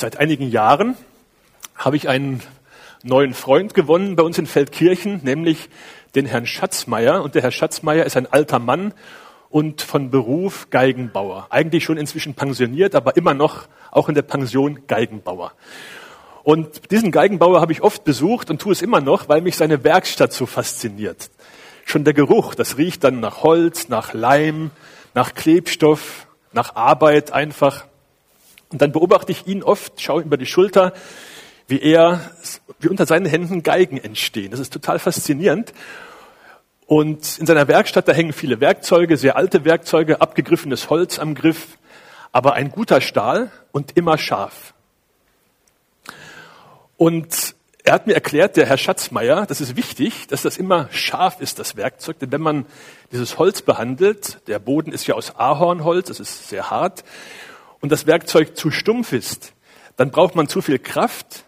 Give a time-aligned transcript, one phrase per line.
[0.00, 0.96] Seit einigen Jahren
[1.76, 2.40] habe ich einen
[3.02, 5.68] neuen Freund gewonnen bei uns in Feldkirchen, nämlich
[6.14, 7.22] den Herrn Schatzmeier.
[7.22, 8.94] Und der Herr Schatzmeier ist ein alter Mann
[9.50, 11.48] und von Beruf Geigenbauer.
[11.50, 15.52] Eigentlich schon inzwischen pensioniert, aber immer noch auch in der Pension Geigenbauer.
[16.44, 19.84] Und diesen Geigenbauer habe ich oft besucht und tue es immer noch, weil mich seine
[19.84, 21.28] Werkstatt so fasziniert.
[21.84, 24.70] Schon der Geruch, das riecht dann nach Holz, nach Leim,
[25.12, 27.84] nach Klebstoff, nach Arbeit einfach.
[28.70, 30.92] Und dann beobachte ich ihn oft, schaue über die Schulter,
[31.66, 32.20] wie er,
[32.78, 34.50] wie unter seinen Händen Geigen entstehen.
[34.50, 35.72] Das ist total faszinierend.
[36.86, 41.78] Und in seiner Werkstatt, da hängen viele Werkzeuge, sehr alte Werkzeuge, abgegriffenes Holz am Griff,
[42.32, 44.74] aber ein guter Stahl und immer scharf.
[46.96, 51.40] Und er hat mir erklärt, der Herr Schatzmeier, das ist wichtig, dass das immer scharf
[51.40, 52.18] ist, das Werkzeug.
[52.18, 52.66] Denn wenn man
[53.10, 57.04] dieses Holz behandelt, der Boden ist ja aus Ahornholz, das ist sehr hart,
[57.80, 59.52] und das Werkzeug zu stumpf ist,
[59.96, 61.44] dann braucht man zu viel Kraft,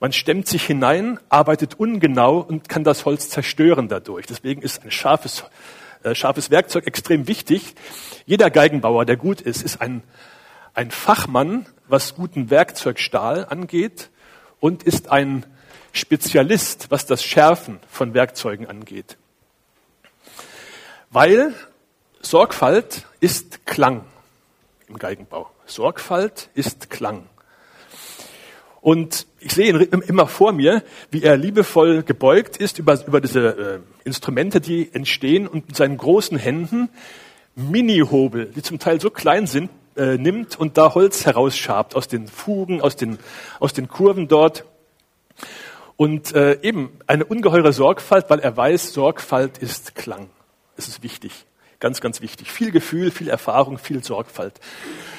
[0.00, 4.26] man stemmt sich hinein, arbeitet ungenau und kann das Holz zerstören dadurch.
[4.26, 5.44] Deswegen ist ein scharfes,
[6.04, 7.74] äh, scharfes Werkzeug extrem wichtig.
[8.24, 10.04] Jeder Geigenbauer, der gut ist, ist ein,
[10.74, 14.10] ein Fachmann, was guten Werkzeugstahl angeht
[14.60, 15.44] und ist ein
[15.92, 19.16] Spezialist, was das Schärfen von Werkzeugen angeht.
[21.10, 21.54] Weil
[22.20, 24.04] Sorgfalt ist Klang
[24.86, 25.50] im Geigenbau.
[25.68, 27.28] Sorgfalt ist Klang.
[28.80, 33.48] Und ich sehe ihn immer vor mir, wie er liebevoll gebeugt ist über, über diese
[33.48, 36.88] äh, Instrumente, die entstehen und mit seinen großen Händen
[37.54, 42.28] Mini-Hobel, die zum Teil so klein sind, äh, nimmt und da Holz herausschabt aus den
[42.28, 43.18] Fugen, aus den,
[43.58, 44.64] aus den Kurven dort.
[45.96, 50.30] Und äh, eben eine ungeheure Sorgfalt, weil er weiß, Sorgfalt ist Klang.
[50.76, 51.46] Es ist wichtig.
[51.80, 52.50] Ganz, ganz wichtig.
[52.50, 54.58] Viel Gefühl, viel Erfahrung, viel Sorgfalt.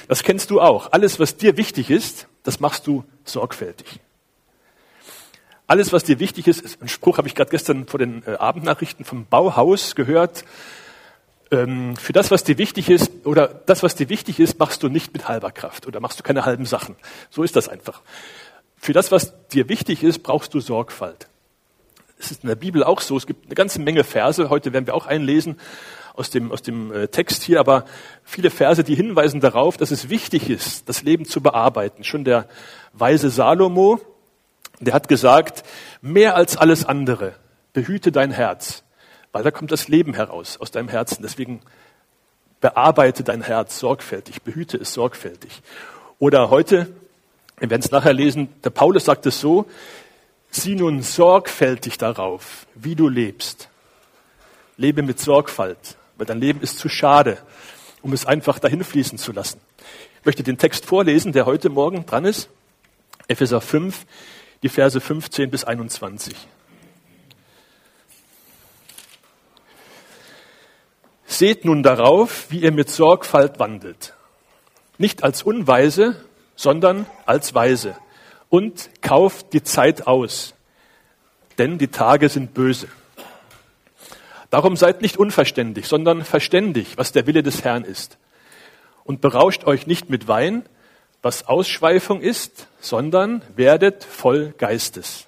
[0.08, 0.92] Das kennst du auch.
[0.92, 4.00] Alles, was dir wichtig ist, das machst du sorgfältig.
[5.68, 9.06] Alles, was dir wichtig ist, ein Spruch, habe ich gerade gestern vor den äh, Abendnachrichten
[9.06, 10.44] vom Bauhaus gehört.
[11.52, 14.90] Ähm, für das, was dir wichtig ist, oder das, was dir wichtig ist, machst du
[14.90, 16.96] nicht mit halber Kraft oder machst du keine halben Sachen.
[17.30, 18.02] So ist das einfach.
[18.78, 21.28] Für das, was dir wichtig ist, brauchst du Sorgfalt.
[22.18, 23.16] Es ist in der Bibel auch so.
[23.16, 24.50] Es gibt eine ganze Menge Verse.
[24.50, 25.58] Heute werden wir auch einlesen
[26.20, 27.86] aus dem, aus dem äh, Text hier, aber
[28.26, 32.04] viele Verse, die hinweisen darauf, dass es wichtig ist, das Leben zu bearbeiten.
[32.04, 32.46] Schon der
[32.92, 34.02] weise Salomo,
[34.82, 35.64] der hat gesagt,
[36.02, 37.36] mehr als alles andere,
[37.72, 38.84] behüte dein Herz,
[39.32, 41.22] weil da kommt das Leben heraus aus deinem Herzen.
[41.24, 41.62] Deswegen
[42.60, 45.62] bearbeite dein Herz sorgfältig, behüte es sorgfältig.
[46.20, 46.94] Oder heute,
[47.60, 49.68] wir werden es nachher lesen, der Paulus sagt es so,
[50.52, 53.70] sieh nun sorgfältig darauf, wie du lebst.
[54.76, 57.38] Lebe mit Sorgfalt weil dein Leben ist zu schade,
[58.02, 59.60] um es einfach dahin fließen zu lassen.
[60.20, 62.50] Ich möchte den Text vorlesen, der heute Morgen dran ist.
[63.28, 64.06] Epheser 5,
[64.62, 66.36] die Verse 15 bis 21.
[71.26, 74.14] Seht nun darauf, wie ihr mit Sorgfalt wandelt.
[74.98, 76.22] Nicht als Unweise,
[76.56, 77.96] sondern als Weise.
[78.50, 80.54] Und kauft die Zeit aus,
[81.58, 82.90] denn die Tage sind böse.
[84.50, 88.18] Darum seid nicht unverständig, sondern verständig, was der Wille des Herrn ist.
[89.04, 90.64] Und berauscht euch nicht mit Wein,
[91.22, 95.28] was Ausschweifung ist, sondern werdet voll Geistes.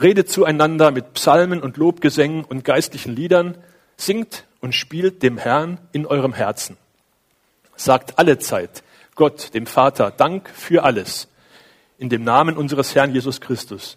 [0.00, 3.56] Redet zueinander mit Psalmen und Lobgesängen und geistlichen Liedern,
[3.96, 6.76] singt und spielt dem Herrn in eurem Herzen.
[7.76, 8.82] Sagt alle Zeit
[9.14, 11.28] Gott, dem Vater, Dank für alles.
[11.98, 13.96] In dem Namen unseres Herrn Jesus Christus.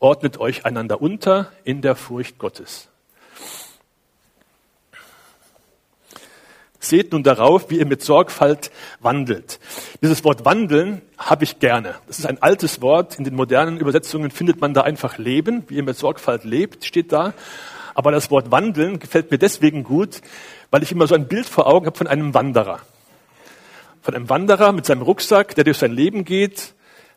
[0.00, 2.88] Ordnet euch einander unter in der Furcht Gottes.
[6.82, 8.70] Seht nun darauf, wie ihr mit Sorgfalt
[9.00, 9.60] wandelt.
[10.02, 11.94] Dieses Wort wandeln habe ich gerne.
[12.06, 13.18] Das ist ein altes Wort.
[13.18, 15.64] In den modernen Übersetzungen findet man da einfach leben.
[15.68, 17.34] Wie ihr mit Sorgfalt lebt, steht da.
[17.94, 20.22] Aber das Wort wandeln gefällt mir deswegen gut,
[20.70, 22.80] weil ich immer so ein Bild vor Augen habe von einem Wanderer.
[24.00, 26.72] Von einem Wanderer mit seinem Rucksack, der durch sein Leben geht,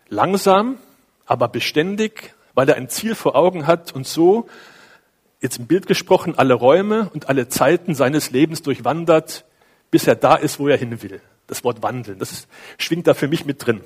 [0.09, 0.77] langsam,
[1.25, 4.49] aber beständig, weil er ein Ziel vor Augen hat und so,
[5.39, 9.45] jetzt im Bild gesprochen, alle Räume und alle Zeiten seines Lebens durchwandert,
[9.93, 11.21] bis er da ist, wo er hin will.
[11.45, 12.47] Das Wort wandeln, das
[12.79, 13.81] schwingt da für mich mit drin.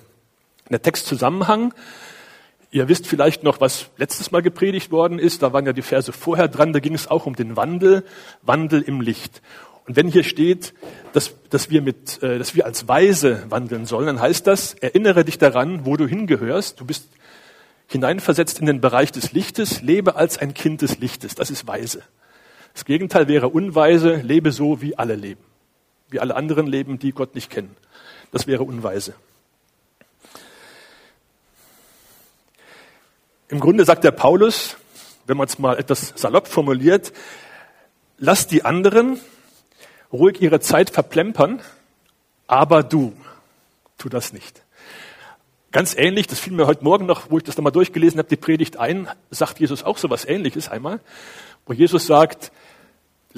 [0.70, 1.74] Der Textzusammenhang,
[2.72, 6.14] ihr wisst vielleicht noch, was letztes Mal gepredigt worden ist, da waren ja die Verse
[6.14, 8.06] vorher dran, da ging es auch um den Wandel,
[8.42, 9.42] Wandel im Licht.
[9.86, 10.74] Und wenn hier steht,
[11.12, 15.26] dass, dass, wir mit, äh, dass wir als Weise wandeln sollen, dann heißt das, erinnere
[15.26, 16.80] dich daran, wo du hingehörst.
[16.80, 17.10] Du bist
[17.88, 21.36] hineinversetzt in den Bereich des Lichtes, lebe als ein Kind des Lichtes.
[21.36, 22.02] Das ist weise.
[22.74, 25.47] Das Gegenteil wäre unweise, lebe so, wie alle leben
[26.10, 27.76] wie alle anderen leben, die Gott nicht kennen.
[28.32, 29.14] Das wäre unweise.
[33.50, 34.76] Im Grunde sagt der Paulus,
[35.26, 37.14] wenn man es mal etwas salopp formuliert,
[38.18, 39.20] lass die anderen
[40.12, 41.62] ruhig ihre Zeit verplempern,
[42.48, 43.14] aber du,
[43.98, 44.64] tu das nicht.
[45.72, 48.38] Ganz ähnlich, das fiel mir heute Morgen noch, wo ich das nochmal durchgelesen habe, die
[48.38, 51.00] Predigt ein, sagt Jesus auch so etwas ähnliches einmal,
[51.66, 52.52] wo Jesus sagt,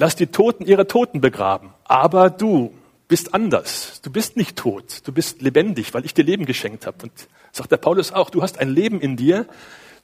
[0.00, 2.74] lass die Toten ihre Toten begraben, aber du
[3.06, 4.00] bist anders.
[4.02, 6.96] Du bist nicht tot, du bist lebendig, weil ich dir Leben geschenkt habe.
[7.02, 7.12] Und
[7.52, 9.46] sagt der Paulus auch, du hast ein Leben in dir,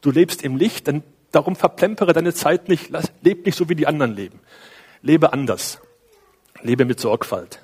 [0.03, 1.03] du lebst im Licht, dann
[1.33, 4.41] darum verplempere deine Zeit nicht, lass, leb nicht so wie die anderen leben.
[5.03, 5.81] Lebe anders.
[6.63, 7.61] Lebe mit Sorgfalt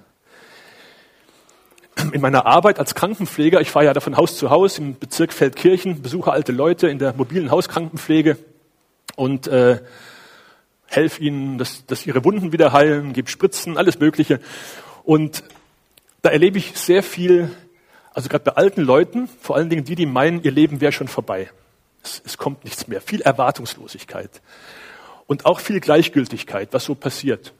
[2.13, 5.33] in meiner Arbeit als Krankenpfleger, ich fahre ja da von Haus zu Haus im Bezirk
[5.33, 8.39] Feldkirchen, besuche alte Leute in der mobilen Hauskrankenpflege
[9.15, 9.79] und äh,
[10.95, 14.41] helfe ihnen, dass, dass ihre Wunden wieder heilen, gebe Spritzen, alles Mögliche.
[15.05, 15.45] Und
[16.23, 17.51] da erlebe ich sehr viel,
[18.15, 21.09] also gerade bei alten Leuten, vor allen Dingen die, die meinen, ihr Leben wäre schon
[21.09, 21.51] vorbei.
[22.03, 23.01] Es, es kommt nichts mehr.
[23.01, 24.41] Viel Erwartungslosigkeit.
[25.27, 27.53] Und auch viel Gleichgültigkeit, was so passiert.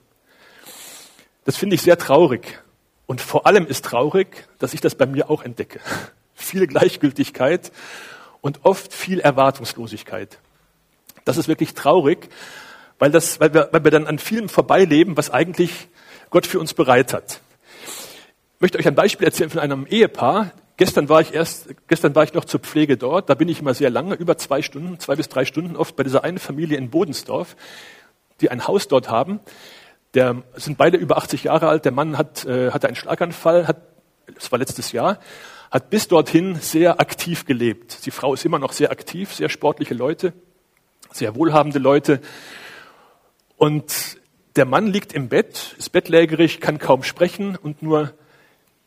[1.45, 2.63] Das finde ich sehr traurig.
[3.07, 5.81] Und vor allem ist traurig, dass ich das bei mir auch entdecke.
[6.35, 7.71] Viel Gleichgültigkeit
[8.41, 10.39] und oft viel Erwartungslosigkeit.
[11.25, 12.29] Das ist wirklich traurig,
[13.03, 15.89] weil, das, weil, wir, weil wir dann an vielem vorbeileben, was eigentlich
[16.31, 17.41] Gott für uns bereit hat.
[18.55, 20.53] Ich möchte euch ein Beispiel erzählen von einem Ehepaar.
[20.77, 23.29] Gestern war ich erst, gestern war ich noch zur Pflege dort.
[23.29, 26.05] Da bin ich immer sehr lange, über zwei Stunden, zwei bis drei Stunden oft bei
[26.05, 27.57] dieser einen Familie in Bodensdorf,
[28.41, 29.41] die ein Haus dort haben.
[30.15, 31.85] Der sind beide über 80 Jahre alt.
[31.85, 33.79] Der Mann hat, äh, hatte einen Schlaganfall, hat,
[34.33, 35.19] das war letztes Jahr,
[35.73, 38.07] hat bis dorthin sehr aktiv gelebt.
[38.07, 40.35] Die Frau ist immer noch sehr aktiv, sehr sportliche Leute,
[41.11, 42.21] sehr wohlhabende Leute.
[43.63, 44.19] Und
[44.57, 48.13] der Mann liegt im Bett, ist bettlägerig, kann kaum sprechen und nur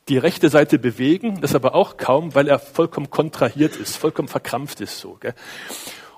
[0.09, 4.81] die rechte Seite bewegen, das aber auch kaum, weil er vollkommen kontrahiert ist, vollkommen verkrampft
[4.81, 5.15] ist so.
[5.21, 5.33] Gell?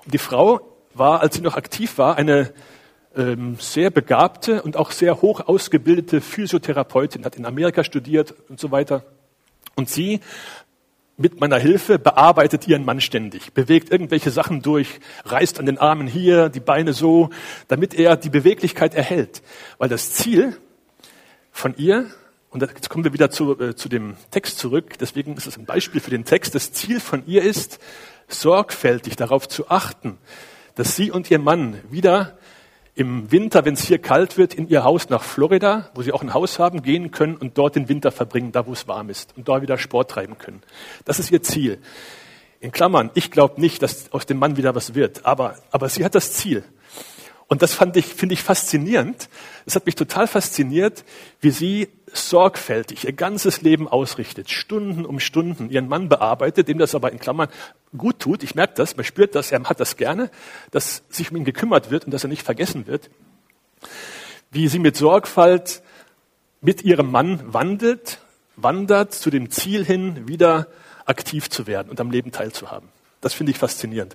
[0.04, 0.60] Und die Frau
[0.92, 2.52] war, als sie noch aktiv war, eine
[3.14, 8.72] ähm, sehr begabte und auch sehr hoch ausgebildete Physiotherapeutin, hat in Amerika studiert und so
[8.72, 9.04] weiter.
[9.76, 10.18] Und sie
[11.18, 16.06] mit meiner Hilfe bearbeitet ihren Mann ständig, bewegt irgendwelche Sachen durch, reißt an den Armen
[16.06, 17.30] hier, die Beine so,
[17.66, 19.42] damit er die Beweglichkeit erhält.
[19.78, 20.56] Weil das Ziel
[21.50, 22.06] von ihr,
[22.50, 25.66] und jetzt kommen wir wieder zu, äh, zu dem Text zurück, deswegen ist es ein
[25.66, 27.80] Beispiel für den Text, das Ziel von ihr ist,
[28.28, 30.18] sorgfältig darauf zu achten,
[30.76, 32.38] dass sie und ihr Mann wieder
[32.98, 36.20] im Winter, wenn es hier kalt wird, in ihr Haus nach Florida, wo sie auch
[36.20, 39.36] ein Haus haben, gehen können und dort den Winter verbringen, da wo es warm ist
[39.36, 40.62] und da wieder Sport treiben können.
[41.04, 41.78] Das ist ihr Ziel.
[42.58, 46.04] In Klammern, ich glaube nicht, dass aus dem Mann wieder was wird, aber, aber sie
[46.04, 46.64] hat das Ziel.
[47.46, 49.28] Und das fand ich, finde ich faszinierend.
[49.64, 51.04] Es hat mich total fasziniert,
[51.40, 56.94] wie sie sorgfältig ihr ganzes Leben ausrichtet, Stunden um Stunden ihren Mann bearbeitet, dem das
[56.94, 57.48] aber in Klammern
[57.96, 58.42] gut tut.
[58.42, 60.30] Ich merke das, man spürt das, er hat das gerne,
[60.70, 63.10] dass sich um ihn gekümmert wird und dass er nicht vergessen wird.
[64.50, 65.82] Wie sie mit Sorgfalt
[66.60, 68.18] mit ihrem Mann wandelt,
[68.56, 70.66] wandert zu dem Ziel hin, wieder
[71.04, 72.88] aktiv zu werden und am Leben teilzuhaben.
[73.20, 74.14] Das finde ich faszinierend.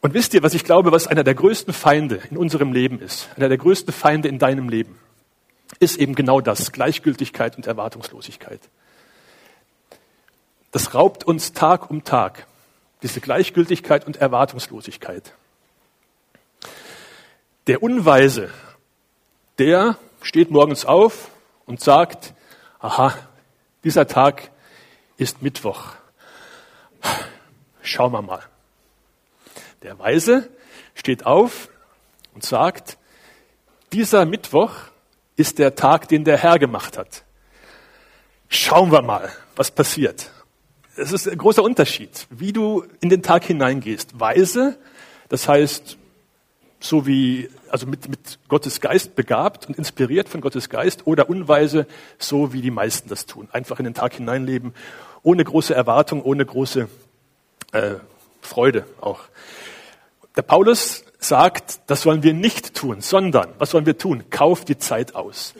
[0.00, 3.30] Und wisst ihr, was ich glaube, was einer der größten Feinde in unserem Leben ist?
[3.36, 4.98] Einer der größten Feinde in deinem Leben
[5.78, 8.60] ist eben genau das, Gleichgültigkeit und Erwartungslosigkeit.
[10.70, 12.46] Das raubt uns Tag um Tag,
[13.02, 15.32] diese Gleichgültigkeit und Erwartungslosigkeit.
[17.66, 18.50] Der Unweise,
[19.58, 21.30] der steht morgens auf
[21.66, 22.34] und sagt,
[22.80, 23.16] aha,
[23.84, 24.50] dieser Tag
[25.16, 25.92] ist Mittwoch.
[27.82, 28.42] Schauen wir mal.
[29.82, 30.50] Der Weise
[30.94, 31.68] steht auf
[32.34, 32.98] und sagt,
[33.92, 34.72] dieser Mittwoch
[35.36, 37.24] ist der Tag, den der Herr gemacht hat.
[38.48, 40.30] Schauen wir mal, was passiert.
[40.96, 44.20] Es ist ein großer Unterschied, wie du in den Tag hineingehst.
[44.20, 44.78] Weise,
[45.28, 45.96] das heißt,
[46.78, 51.86] so wie, also mit, mit Gottes Geist begabt und inspiriert von Gottes Geist oder unweise,
[52.18, 53.48] so wie die meisten das tun.
[53.52, 54.74] Einfach in den Tag hineinleben,
[55.22, 56.88] ohne große Erwartung, ohne große
[57.72, 57.94] äh,
[58.42, 59.20] Freude auch.
[60.36, 64.24] Der Paulus sagt, das sollen wir nicht tun, sondern, was sollen wir tun?
[64.30, 65.54] Kauft die Zeit aus.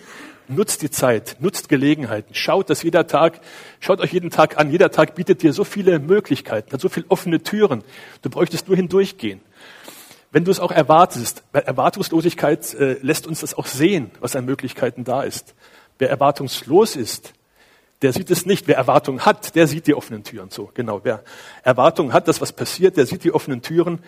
[0.48, 3.40] Nutzt die Zeit, nutzt Gelegenheiten, schaut, dass jeder Tag,
[3.80, 4.70] schaut euch jeden Tag an.
[4.70, 7.82] Jeder Tag bietet dir so viele Möglichkeiten, hat so viele offene Türen.
[8.20, 9.40] Du bräuchtest nur hindurchgehen.
[10.32, 14.44] Wenn du es auch erwartest, weil Erwartungslosigkeit äh, lässt uns das auch sehen, was an
[14.44, 15.54] Möglichkeiten da ist.
[15.98, 17.32] Wer erwartungslos ist,
[18.02, 18.66] der sieht es nicht.
[18.66, 20.50] Wer Erwartung hat, der sieht die offenen Türen.
[20.50, 21.00] So, genau.
[21.04, 21.22] Wer
[21.62, 24.00] Erwartung hat, dass was passiert, der sieht die offenen Türen,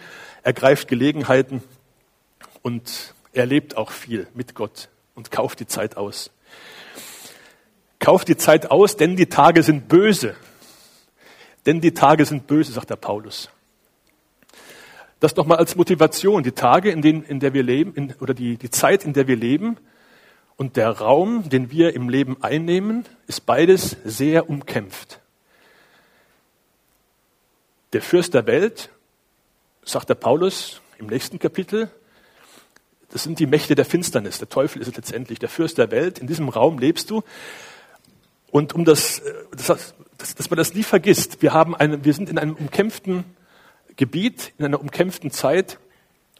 [0.46, 1.60] ergreift Gelegenheiten
[2.62, 6.30] und erlebt auch viel mit Gott und kauft die Zeit aus.
[7.98, 10.36] Kauft die Zeit aus, denn die Tage sind böse.
[11.66, 13.50] Denn die Tage sind böse, sagt der Paulus.
[15.18, 16.44] Das nochmal als Motivation.
[16.44, 19.26] Die Tage, in denen, in der wir leben, in, oder die, die Zeit, in der
[19.26, 19.78] wir leben
[20.56, 25.18] und der Raum, den wir im Leben einnehmen, ist beides sehr umkämpft.
[27.92, 28.90] Der Fürst der Welt,
[29.86, 31.90] sagt der Paulus im nächsten Kapitel,
[33.10, 34.38] das sind die Mächte der Finsternis.
[34.38, 36.18] Der Teufel ist letztendlich der Fürst der Welt.
[36.18, 37.22] In diesem Raum lebst du.
[38.50, 39.22] Und um das,
[39.56, 43.24] das, dass, dass man das nie vergisst, wir, haben eine, wir sind in einem umkämpften
[43.96, 45.78] Gebiet, in einer umkämpften Zeit.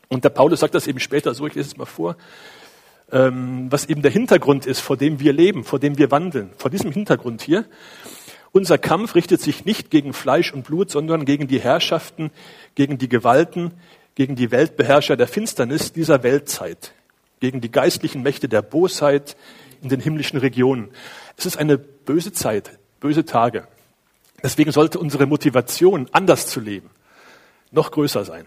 [0.08, 2.16] Und der Paulus sagt das eben später so, ich lese es mal vor,
[3.12, 6.50] ähm, was eben der Hintergrund ist, vor dem wir leben, vor dem wir wandeln.
[6.56, 7.64] Vor diesem Hintergrund hier.
[8.52, 12.30] Unser Kampf richtet sich nicht gegen Fleisch und Blut, sondern gegen die Herrschaften,
[12.74, 13.72] gegen die Gewalten,
[14.14, 16.92] gegen die Weltbeherrscher der Finsternis dieser Weltzeit,
[17.40, 19.36] gegen die geistlichen Mächte der Bosheit
[19.82, 20.90] in den himmlischen Regionen.
[21.36, 23.68] Es ist eine böse Zeit, böse Tage.
[24.42, 26.90] Deswegen sollte unsere Motivation, anders zu leben,
[27.70, 28.46] noch größer sein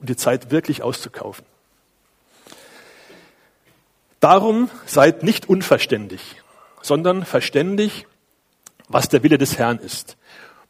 [0.00, 1.44] und die Zeit wirklich auszukaufen.
[4.20, 6.42] Darum seid nicht unverständig,
[6.82, 8.06] sondern verständig,
[8.88, 10.16] was der Wille des Herrn ist.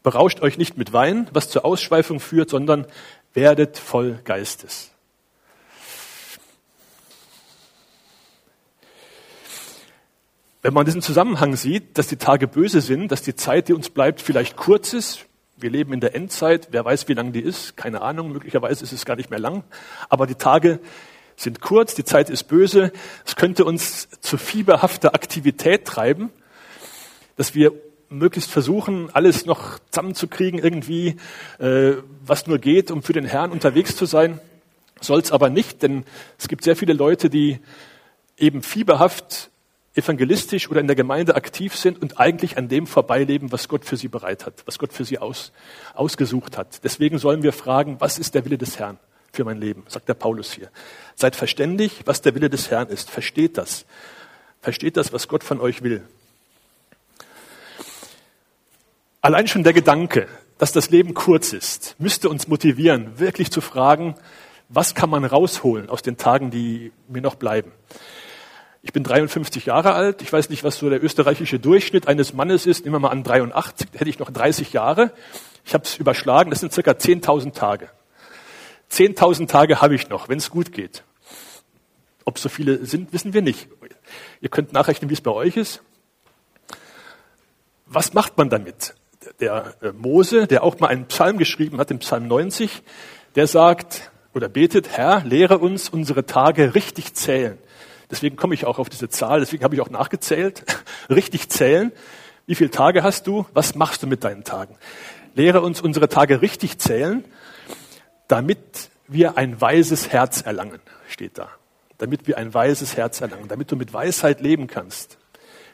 [0.02, 2.86] Berauscht euch nicht mit Wein, was zur Ausschweifung führt, sondern
[3.34, 4.90] werdet voll Geistes.
[10.62, 13.90] Wenn man diesen Zusammenhang sieht, dass die Tage böse sind, dass die Zeit, die uns
[13.90, 17.76] bleibt, vielleicht kurz ist, wir leben in der Endzeit, wer weiß, wie lang die ist,
[17.76, 19.64] keine Ahnung, möglicherweise ist es gar nicht mehr lang,
[20.08, 20.80] aber die Tage
[21.36, 22.92] sind kurz, die Zeit ist böse,
[23.24, 26.30] es könnte uns zu fieberhafter Aktivität treiben,
[27.36, 27.72] dass wir
[28.08, 31.16] möglichst versuchen, alles noch zusammenzukriegen, irgendwie,
[31.58, 31.94] äh,
[32.24, 34.40] was nur geht, um für den Herrn unterwegs zu sein.
[35.00, 36.04] Soll es aber nicht, denn
[36.38, 37.58] es gibt sehr viele Leute, die
[38.38, 39.50] eben fieberhaft
[39.94, 43.96] evangelistisch oder in der Gemeinde aktiv sind und eigentlich an dem vorbeileben, was Gott für
[43.96, 45.52] sie bereit hat, was Gott für sie aus,
[45.94, 46.84] ausgesucht hat.
[46.84, 48.98] Deswegen sollen wir fragen, was ist der Wille des Herrn
[49.32, 50.70] für mein Leben, sagt der Paulus hier.
[51.14, 53.10] Seid verständig, was der Wille des Herrn ist.
[53.10, 53.86] Versteht das.
[54.60, 56.02] Versteht das, was Gott von euch will.
[59.26, 64.14] Allein schon der Gedanke, dass das Leben kurz ist, müsste uns motivieren, wirklich zu fragen,
[64.68, 67.72] was kann man rausholen aus den Tagen, die mir noch bleiben.
[68.82, 70.22] Ich bin 53 Jahre alt.
[70.22, 72.84] Ich weiß nicht, was so der österreichische Durchschnitt eines Mannes ist.
[72.84, 75.10] Nehmen wir mal an 83, hätte ich noch 30 Jahre.
[75.64, 77.90] Ich habe es überschlagen, das sind circa 10.000 Tage.
[78.92, 81.02] 10.000 Tage habe ich noch, wenn es gut geht.
[82.24, 83.66] Ob so viele sind, wissen wir nicht.
[84.40, 85.82] Ihr könnt nachrechnen, wie es bei euch ist.
[87.86, 88.94] Was macht man damit?
[89.40, 92.82] Der äh, Mose, der auch mal einen Psalm geschrieben hat, den Psalm 90,
[93.34, 97.58] der sagt oder betet, Herr, lehre uns unsere Tage richtig zählen.
[98.10, 100.64] Deswegen komme ich auch auf diese Zahl, deswegen habe ich auch nachgezählt.
[101.10, 101.92] richtig zählen.
[102.46, 103.46] Wie viele Tage hast du?
[103.52, 104.76] Was machst du mit deinen Tagen?
[105.34, 107.24] Lehre uns unsere Tage richtig zählen,
[108.28, 111.48] damit wir ein weises Herz erlangen, steht da.
[111.98, 115.18] Damit wir ein weises Herz erlangen, damit du mit Weisheit leben kannst.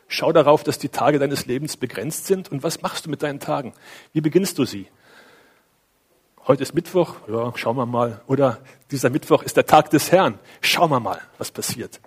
[0.08, 2.50] Schau darauf, dass die Tage deines Lebens begrenzt sind.
[2.50, 3.72] Und was machst du mit deinen Tagen?
[4.12, 4.88] Wie beginnst du sie?
[6.46, 8.20] Heute ist Mittwoch, ja, schauen wir mal.
[8.26, 8.58] Oder
[8.90, 10.38] dieser Mittwoch ist der Tag des Herrn.
[10.60, 12.00] Schauen wir mal, was passiert.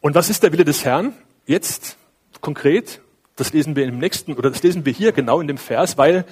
[0.00, 1.12] Und was ist der Wille des Herrn?
[1.44, 1.98] Jetzt
[2.40, 3.02] konkret,
[3.36, 6.24] das lesen wir im nächsten, oder das lesen wir hier genau in dem Vers, weil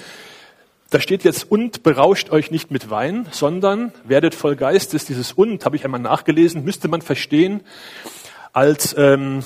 [0.91, 5.05] da steht jetzt, und berauscht euch nicht mit Wein, sondern werdet voll Geistes.
[5.05, 7.61] Dieses und habe ich einmal nachgelesen, müsste man verstehen
[8.57, 9.45] als ähm,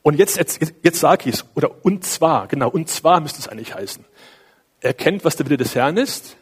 [0.00, 3.48] und jetzt, jetzt, jetzt sage ich es, oder und zwar, genau, und zwar müsste es
[3.48, 4.04] eigentlich heißen.
[4.80, 6.38] Erkennt, was der Wille des Herrn ist,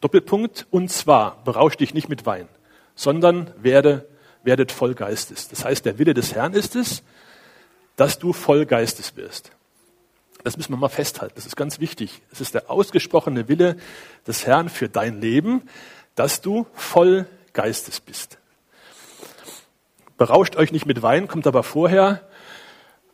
[0.00, 2.48] Doppelpunkt, und zwar berauscht dich nicht mit Wein,
[2.94, 4.08] sondern werde,
[4.44, 5.48] werdet voll Geistes.
[5.48, 7.02] Das heißt, der Wille des Herrn ist es,
[7.96, 9.52] dass du voll Geistes wirst.
[10.42, 11.34] Das müssen wir mal festhalten.
[11.36, 12.22] Das ist ganz wichtig.
[12.32, 13.76] Es ist der ausgesprochene Wille
[14.26, 15.68] des Herrn für dein Leben,
[16.14, 18.38] dass du voll Geistes bist.
[20.16, 22.20] Berauscht euch nicht mit Wein, kommt aber vorher.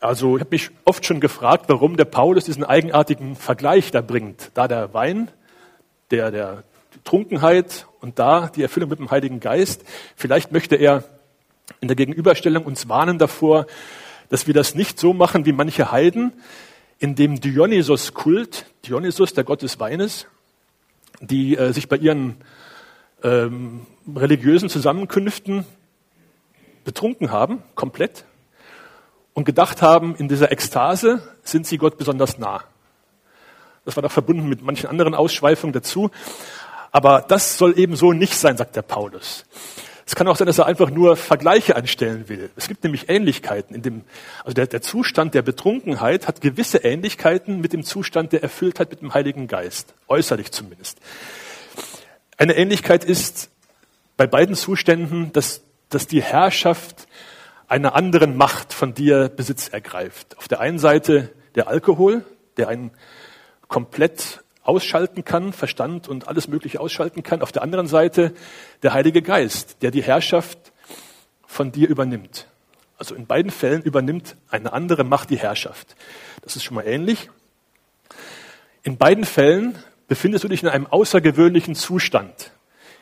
[0.01, 4.51] Also ich habe mich oft schon gefragt, warum der Paulus diesen eigenartigen Vergleich da bringt.
[4.53, 5.31] Da der Wein,
[6.11, 6.63] der, der
[7.05, 9.83] Trunkenheit und da die Erfüllung mit dem Heiligen Geist.
[10.15, 11.05] Vielleicht möchte er
[11.81, 13.67] in der Gegenüberstellung uns warnen davor,
[14.29, 16.35] dass wir das nicht so machen wie manche Heiden,
[16.99, 20.27] in dem Dionysos-Kult, Dionysos, der Gott des Weines,
[21.23, 22.37] die äh, sich bei ihren
[23.23, 25.65] ähm, religiösen Zusammenkünften
[26.91, 28.25] betrunken haben, komplett,
[29.33, 32.65] und gedacht haben, in dieser Ekstase sind sie Gott besonders nah.
[33.85, 36.11] Das war doch verbunden mit manchen anderen Ausschweifungen dazu.
[36.91, 39.45] Aber das soll eben so nicht sein, sagt der Paulus.
[40.05, 42.51] Es kann auch sein, dass er einfach nur Vergleiche anstellen will.
[42.57, 44.03] Es gibt nämlich Ähnlichkeiten in dem,
[44.43, 49.01] also der, der Zustand der Betrunkenheit hat gewisse Ähnlichkeiten mit dem Zustand der Erfülltheit mit
[49.01, 49.95] dem Heiligen Geist.
[50.09, 50.99] Äußerlich zumindest.
[52.37, 53.51] Eine Ähnlichkeit ist
[54.17, 57.07] bei beiden Zuständen, dass, dass die Herrschaft
[57.69, 60.37] einer anderen Macht von dir Besitz ergreift.
[60.39, 62.25] Auf der einen Seite der Alkohol,
[62.57, 62.91] der einen
[63.69, 67.43] komplett ausschalten kann, Verstand und alles Mögliche ausschalten kann.
[67.43, 68.35] Auf der anderen Seite
[68.83, 70.73] der Heilige Geist, der die Herrschaft
[71.47, 72.47] von dir übernimmt.
[72.99, 75.97] Also in beiden Fällen übernimmt eine andere Macht die Herrschaft.
[76.43, 77.31] Das ist schon mal ähnlich.
[78.83, 82.53] In beiden Fällen befindest du dich in einem außergewöhnlichen Zustand.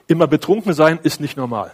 [0.07, 1.73] Immer betrunken sein ist nicht normal.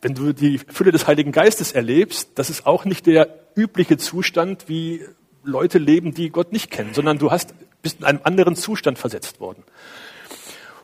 [0.00, 4.68] Wenn du die Fülle des Heiligen Geistes erlebst, das ist auch nicht der übliche Zustand,
[4.68, 5.04] wie
[5.42, 9.40] Leute leben, die Gott nicht kennen, sondern du hast, bist in einem anderen Zustand versetzt
[9.40, 9.64] worden.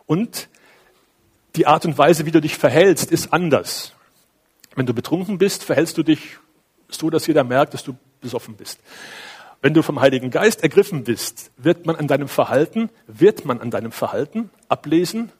[0.06, 0.48] Und
[1.56, 3.92] die Art und Weise, wie du dich verhältst, ist anders.
[4.74, 6.38] Wenn du betrunken bist, verhältst du dich
[6.88, 8.80] so, dass jeder merkt, dass du besoffen bist.
[9.62, 13.70] Wenn du vom Heiligen Geist ergriffen bist, wird man an deinem Verhalten, wird man an
[13.70, 15.30] deinem Verhalten ablesen,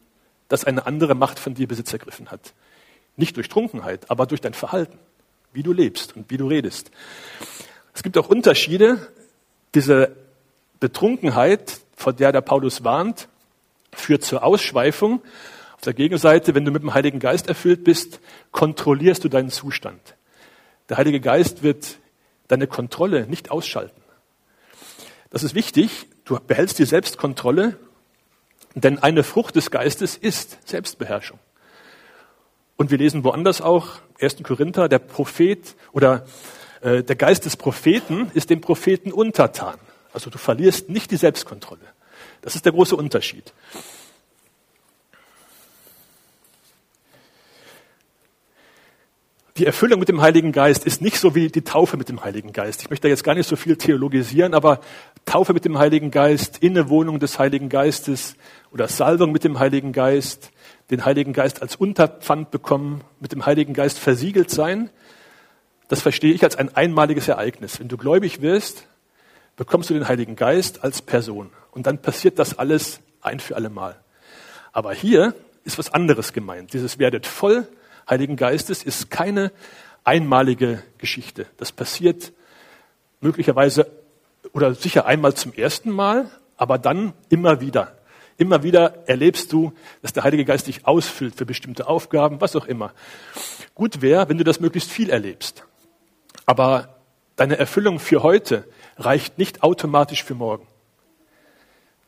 [0.48, 2.54] dass eine andere Macht von dir Besitz ergriffen hat.
[3.16, 4.98] Nicht durch Trunkenheit, aber durch dein Verhalten,
[5.52, 6.90] wie du lebst und wie du redest.
[7.94, 8.98] Es gibt auch Unterschiede.
[9.74, 10.16] Diese
[10.80, 13.28] Betrunkenheit, vor der der Paulus warnt,
[13.92, 15.22] führt zur Ausschweifung.
[15.76, 20.16] Auf der Gegenseite, wenn du mit dem Heiligen Geist erfüllt bist, kontrollierst du deinen Zustand.
[20.88, 21.98] Der Heilige Geist wird
[22.48, 24.02] deine Kontrolle nicht ausschalten.
[25.30, 26.06] Das ist wichtig.
[26.24, 27.78] Du behältst die Selbstkontrolle,
[28.74, 31.38] denn eine Frucht des Geistes ist Selbstbeherrschung.
[32.76, 34.42] Und wir lesen woanders auch, 1.
[34.42, 36.24] Korinther, der Prophet oder
[36.80, 39.78] äh, der Geist des Propheten ist dem Propheten untertan.
[40.12, 41.80] Also du verlierst nicht die Selbstkontrolle.
[42.42, 43.52] Das ist der große Unterschied.
[49.56, 52.52] Die Erfüllung mit dem Heiligen Geist ist nicht so wie die Taufe mit dem Heiligen
[52.52, 52.82] Geist.
[52.82, 54.80] Ich möchte da jetzt gar nicht so viel theologisieren, aber
[55.26, 58.34] Taufe mit dem Heiligen Geist, Innewohnung des Heiligen Geistes
[58.72, 60.50] oder Salbung mit dem Heiligen Geist,
[60.90, 64.90] den Heiligen Geist als Unterpfand bekommen, mit dem Heiligen Geist versiegelt sein,
[65.88, 67.78] das verstehe ich als ein einmaliges Ereignis.
[67.78, 68.86] Wenn du gläubig wirst,
[69.56, 71.50] bekommst du den Heiligen Geist als Person.
[71.72, 73.96] Und dann passiert das alles ein für alle Mal.
[74.72, 76.72] Aber hier ist was anderes gemeint.
[76.72, 77.66] Dieses werdet voll
[78.08, 79.50] Heiligen Geistes ist keine
[80.04, 81.46] einmalige Geschichte.
[81.56, 82.32] Das passiert
[83.20, 83.90] möglicherweise
[84.52, 87.96] oder sicher einmal zum ersten Mal, aber dann immer wieder.
[88.36, 92.66] Immer wieder erlebst du, dass der Heilige Geist dich ausfüllt für bestimmte Aufgaben, was auch
[92.66, 92.92] immer.
[93.74, 95.64] Gut wäre, wenn du das möglichst viel erlebst.
[96.46, 96.96] Aber
[97.36, 98.64] deine Erfüllung für heute
[98.96, 100.66] reicht nicht automatisch für morgen.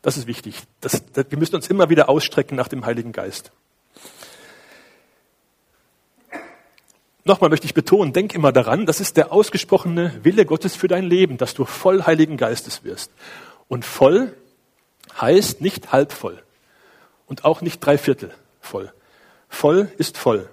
[0.03, 0.63] Das ist wichtig.
[0.81, 3.53] Das, das, wir müssen uns immer wieder ausstrecken nach dem Heiligen Geist.
[7.25, 11.05] Nochmal möchte ich betonen, denk immer daran, das ist der ausgesprochene Wille Gottes für dein
[11.05, 13.11] Leben, dass du voll Heiligen Geistes wirst.
[13.67, 14.33] Und voll
[15.21, 16.43] heißt nicht halb voll
[17.27, 18.93] und auch nicht dreiviertel voll.
[19.49, 20.49] Voll ist voll.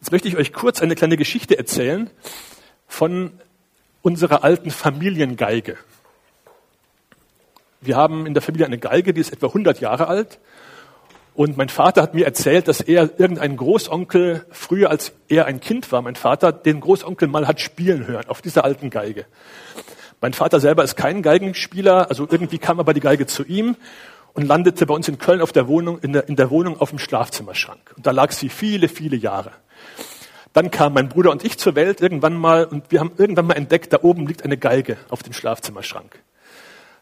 [0.00, 2.10] Jetzt möchte ich euch kurz eine kleine Geschichte erzählen
[2.88, 3.32] von
[4.02, 5.76] unserer alten Familiengeige.
[7.80, 10.38] Wir haben in der Familie eine Geige, die ist etwa 100 Jahre alt.
[11.34, 15.90] Und mein Vater hat mir erzählt, dass er irgendeinen Großonkel, früher als er ein Kind
[15.90, 19.24] war, mein Vater, den Großonkel mal hat spielen hören auf dieser alten Geige.
[20.22, 23.74] Mein Vater selber ist kein Geigenspieler, also irgendwie kam aber die Geige zu ihm
[24.34, 26.90] und landete bei uns in Köln auf der Wohnung, in der, in der Wohnung auf
[26.90, 27.92] dem Schlafzimmerschrank.
[27.96, 29.50] Und da lag sie viele, viele Jahre.
[30.52, 33.54] Dann kamen mein Bruder und ich zur Welt irgendwann mal und wir haben irgendwann mal
[33.54, 36.16] entdeckt, da oben liegt eine Geige auf dem Schlafzimmerschrank.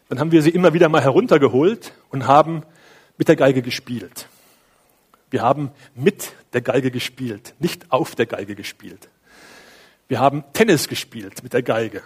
[0.09, 2.63] Dann haben wir sie immer wieder mal heruntergeholt und haben
[3.19, 4.27] mit der Geige gespielt.
[5.29, 9.09] Wir haben mit der Geige gespielt, nicht auf der Geige gespielt.
[10.07, 12.01] Wir haben Tennis gespielt mit der Geige,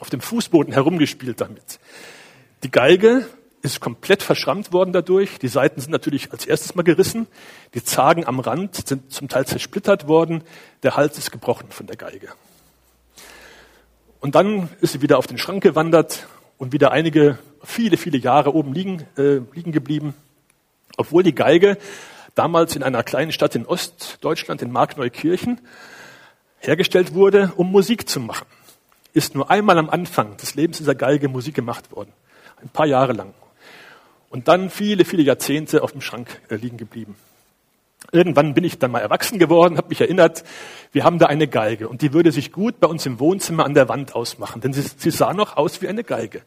[0.00, 1.80] auf dem Fußboden herumgespielt damit.
[2.62, 3.26] Die Geige
[3.62, 5.38] ist komplett verschrammt worden dadurch.
[5.38, 7.26] Die Seiten sind natürlich als erstes mal gerissen.
[7.74, 10.42] Die Zagen am Rand sind zum Teil zersplittert worden.
[10.82, 12.28] Der Hals ist gebrochen von der Geige.
[14.20, 18.54] Und dann ist sie wieder auf den Schrank gewandert und wieder einige, viele, viele Jahre
[18.54, 20.14] oben liegen, äh, liegen geblieben.
[20.96, 21.78] Obwohl die Geige
[22.34, 25.60] damals in einer kleinen Stadt in Ostdeutschland, in Markneukirchen,
[26.60, 28.46] hergestellt wurde, um Musik zu machen.
[29.12, 32.12] Ist nur einmal am Anfang des Lebens dieser Geige Musik gemacht worden.
[32.62, 33.34] Ein paar Jahre lang
[34.30, 37.16] und dann viele, viele Jahrzehnte auf dem Schrank äh, liegen geblieben.
[38.12, 40.44] Irgendwann bin ich dann mal erwachsen geworden, habe mich erinnert,
[40.92, 43.74] wir haben da eine Geige und die würde sich gut bei uns im Wohnzimmer an
[43.74, 46.42] der Wand ausmachen, denn sie, sie sah noch aus wie eine Geige,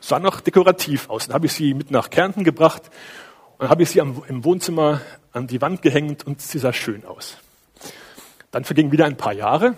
[0.00, 1.26] sah noch dekorativ aus.
[1.26, 2.90] Dann habe ich sie mit nach Kärnten gebracht
[3.58, 5.00] Und habe ich sie am, im Wohnzimmer
[5.32, 7.38] an die Wand gehängt und sie sah schön aus.
[8.50, 9.76] Dann vergingen wieder ein paar Jahre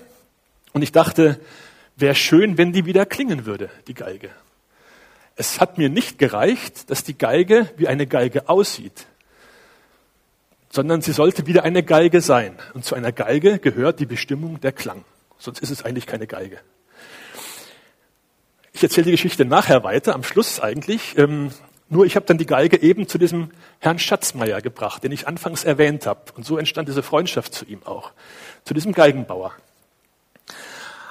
[0.73, 1.39] und ich dachte,
[1.97, 4.31] wäre schön, wenn die wieder klingen würde, die Geige.
[5.37, 9.07] Es hat mir nicht gereicht, dass die Geige wie eine Geige aussieht,
[10.71, 12.57] sondern sie sollte wieder eine Geige sein.
[12.73, 15.05] Und zu einer Geige gehört die Bestimmung der Klang.
[15.39, 16.59] Sonst ist es eigentlich keine Geige.
[18.73, 21.17] Ich erzähle die Geschichte nachher weiter, am Schluss eigentlich.
[21.17, 21.51] Ähm,
[21.89, 25.65] nur ich habe dann die Geige eben zu diesem Herrn Schatzmeier gebracht, den ich anfangs
[25.65, 26.33] erwähnt habe.
[26.37, 28.13] Und so entstand diese Freundschaft zu ihm auch,
[28.65, 29.53] zu diesem Geigenbauer.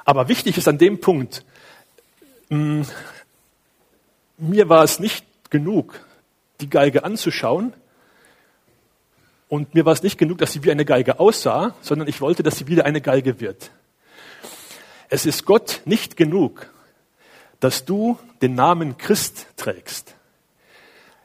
[0.06, 1.46] Aber wichtig ist an dem Punkt,
[2.50, 2.82] mm,
[4.38, 6.06] mir war es nicht genug,
[6.62, 7.74] die Geige anzuschauen.
[9.48, 12.42] Und mir war es nicht genug, dass sie wie eine Geige aussah, sondern ich wollte,
[12.44, 13.72] dass sie wieder eine Geige wird.
[15.10, 16.72] Es ist Gott nicht genug,
[17.60, 20.16] dass du den Namen Christ trägst.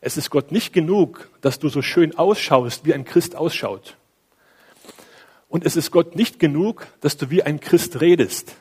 [0.01, 3.97] Es ist Gott nicht genug, dass du so schön ausschaust, wie ein Christ ausschaut.
[5.49, 8.55] Und es ist Gott nicht genug, dass du wie ein Christ redest.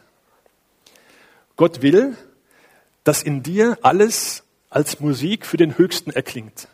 [1.58, 2.16] Gott will,
[3.04, 6.68] dass in dir alles als Musik für den Höchsten erklingt.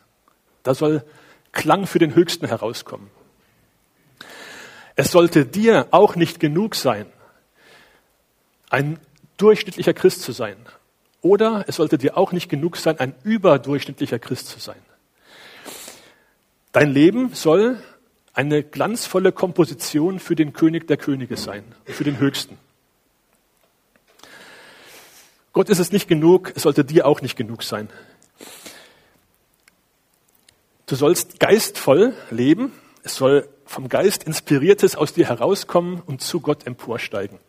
[0.62, 1.04] Da soll
[1.52, 3.10] Klang für den Höchsten herauskommen.
[4.96, 7.06] Es sollte dir auch nicht genug sein,
[8.70, 9.00] ein
[9.38, 10.58] durchschnittlicher Christ zu sein,
[11.22, 14.82] oder es sollte dir auch nicht genug sein, ein überdurchschnittlicher Christ zu sein.
[16.72, 17.82] Dein Leben soll
[18.34, 22.58] eine glanzvolle Komposition für den König der Könige sein, für den Höchsten.
[25.54, 27.90] Gott ist es nicht genug, es sollte dir auch nicht genug sein.
[30.88, 36.66] Du sollst geistvoll leben, es soll vom Geist inspiriertes aus dir herauskommen und zu Gott
[36.68, 37.40] emporsteigen.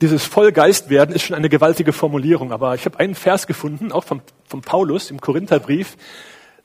[0.00, 4.04] Dieses Vollgeist werden ist schon eine gewaltige Formulierung, aber ich habe einen Vers gefunden, auch
[4.04, 5.96] vom, vom Paulus im Korintherbrief,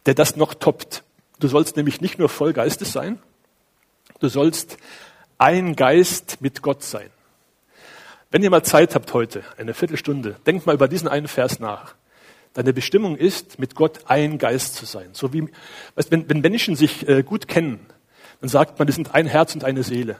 [0.05, 1.03] der das noch toppt.
[1.39, 3.19] Du sollst nämlich nicht nur Vollgeistes sein,
[4.19, 4.77] du sollst
[5.37, 7.09] ein Geist mit Gott sein.
[8.33, 11.93] Wenn ihr mal Zeit habt heute, eine Viertelstunde, denkt mal über diesen einen Vers nach.
[12.55, 15.09] Deine Bestimmung ist, mit Gott ein Geist zu sein.
[15.11, 15.49] So wie,
[15.93, 17.85] weißt, wenn, wenn Menschen sich äh, gut kennen,
[18.41, 20.15] dann sagt man, die sind ein Herz und eine Seele.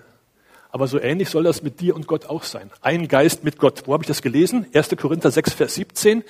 [0.70, 2.70] Aber so ähnlich soll das mit dir und Gott auch sein.
[2.82, 3.88] Ein Geist mit Gott.
[3.88, 4.68] Wo habe ich das gelesen?
[4.76, 4.90] 1.
[4.96, 6.24] Korinther 6, Vers 17.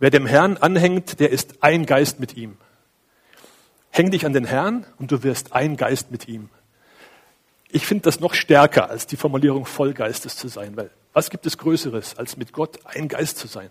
[0.00, 2.56] Wer dem Herrn anhängt, der ist ein Geist mit ihm.
[3.90, 6.50] Häng dich an den Herrn und du wirst ein Geist mit ihm.
[7.74, 11.58] Ich finde das noch stärker als die Formulierung Vollgeistes zu sein, weil was gibt es
[11.58, 13.68] Größeres, als mit Gott ein Geist zu sein?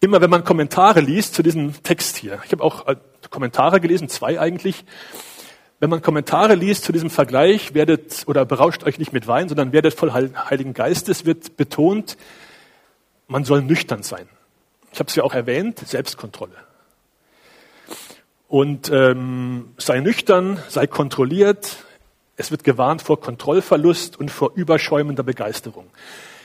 [0.00, 2.96] Immer wenn man Kommentare liest zu diesem Text hier, ich habe auch äh,
[3.30, 4.84] Kommentare gelesen, zwei eigentlich,
[5.78, 9.72] wenn man Kommentare liest zu diesem Vergleich, werdet oder berauscht euch nicht mit Wein, sondern
[9.72, 12.16] werdet voll Heiligen Geistes, wird betont,
[13.28, 14.28] man soll nüchtern sein.
[14.92, 16.56] Ich habe es ja auch erwähnt, Selbstkontrolle.
[18.50, 21.84] Und ähm, sei nüchtern, sei kontrolliert.
[22.36, 25.86] Es wird gewarnt vor Kontrollverlust und vor überschäumender Begeisterung.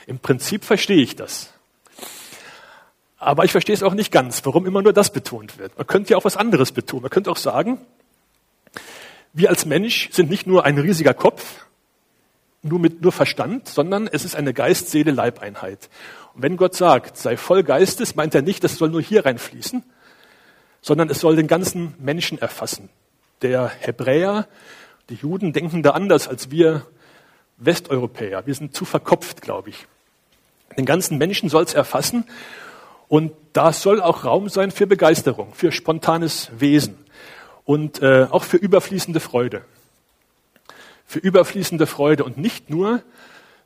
[0.06, 1.52] Im Prinzip verstehe ich das.
[3.18, 5.76] Aber ich verstehe es auch nicht ganz, warum immer nur das betont wird.
[5.76, 7.02] Man könnte ja auch was anderes betonen.
[7.02, 7.78] Man könnte auch sagen,
[9.32, 11.66] wir als Mensch sind nicht nur ein riesiger Kopf,
[12.62, 15.90] nur mit nur Verstand, sondern es ist eine Geist-Seele-Leibeinheit.
[16.34, 19.82] Und wenn Gott sagt, sei voll Geistes, meint er nicht, das soll nur hier reinfließen,
[20.86, 22.90] sondern es soll den ganzen Menschen erfassen.
[23.42, 24.46] Der Hebräer,
[25.10, 26.86] die Juden denken da anders als wir
[27.56, 28.46] Westeuropäer.
[28.46, 29.88] Wir sind zu verkopft, glaube ich.
[30.78, 32.24] Den ganzen Menschen soll es erfassen
[33.08, 36.96] und da soll auch Raum sein für Begeisterung, für spontanes Wesen
[37.64, 39.64] und äh, auch für überfließende Freude.
[41.04, 43.02] Für überfließende Freude und nicht nur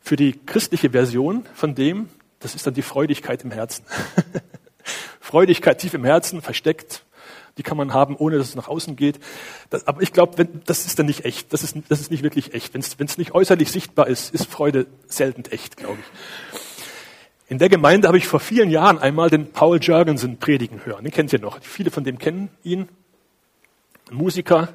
[0.00, 3.84] für die christliche Version von dem, das ist dann die Freudigkeit im Herzen.
[5.20, 7.04] Freudigkeit tief im Herzen, versteckt,
[7.58, 9.20] die kann man haben, ohne dass es nach außen geht.
[9.70, 11.52] Das, aber ich glaube, das ist dann nicht echt.
[11.52, 12.74] Das ist, das ist nicht wirklich echt.
[12.74, 16.60] Wenn es nicht äußerlich sichtbar ist, ist Freude selten echt, glaube ich.
[17.48, 21.02] In der Gemeinde habe ich vor vielen Jahren einmal den Paul Jurgensen predigen hören.
[21.02, 21.60] Den kennt ihr noch.
[21.62, 22.88] Viele von dem kennen ihn.
[24.12, 24.68] Musiker,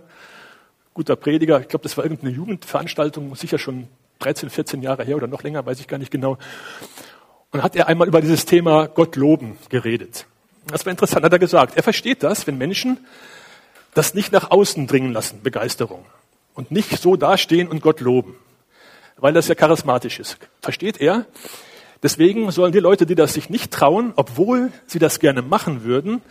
[0.94, 1.62] guter Prediger.
[1.62, 3.88] Ich glaube, das war irgendeine Jugendveranstaltung, sicher schon
[4.20, 6.38] 13, 14 Jahre her oder noch länger, weiß ich gar nicht genau.
[7.52, 10.26] Und hat er einmal über dieses Thema Gott loben geredet.
[10.68, 11.78] Das war interessant, hat er gesagt.
[11.78, 13.06] Er versteht das, wenn Menschen
[13.94, 16.06] das nicht nach außen dringen lassen, Begeisterung.
[16.54, 18.36] Und nicht so dastehen und Gott loben.
[19.18, 20.38] Weil das ja charismatisch ist.
[20.62, 21.26] Versteht er?
[22.04, 26.22] Deswegen sollen die Leute, die das sich nicht trauen, obwohl sie das gerne machen würden,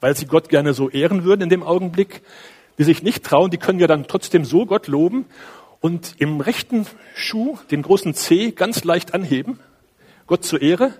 [0.00, 2.22] weil sie Gott gerne so ehren würden in dem Augenblick,
[2.78, 5.26] die sich nicht trauen, die können ja dann trotzdem so Gott loben
[5.80, 9.58] und im rechten Schuh den großen C ganz leicht anheben,
[10.26, 10.94] Gott zur Ehre,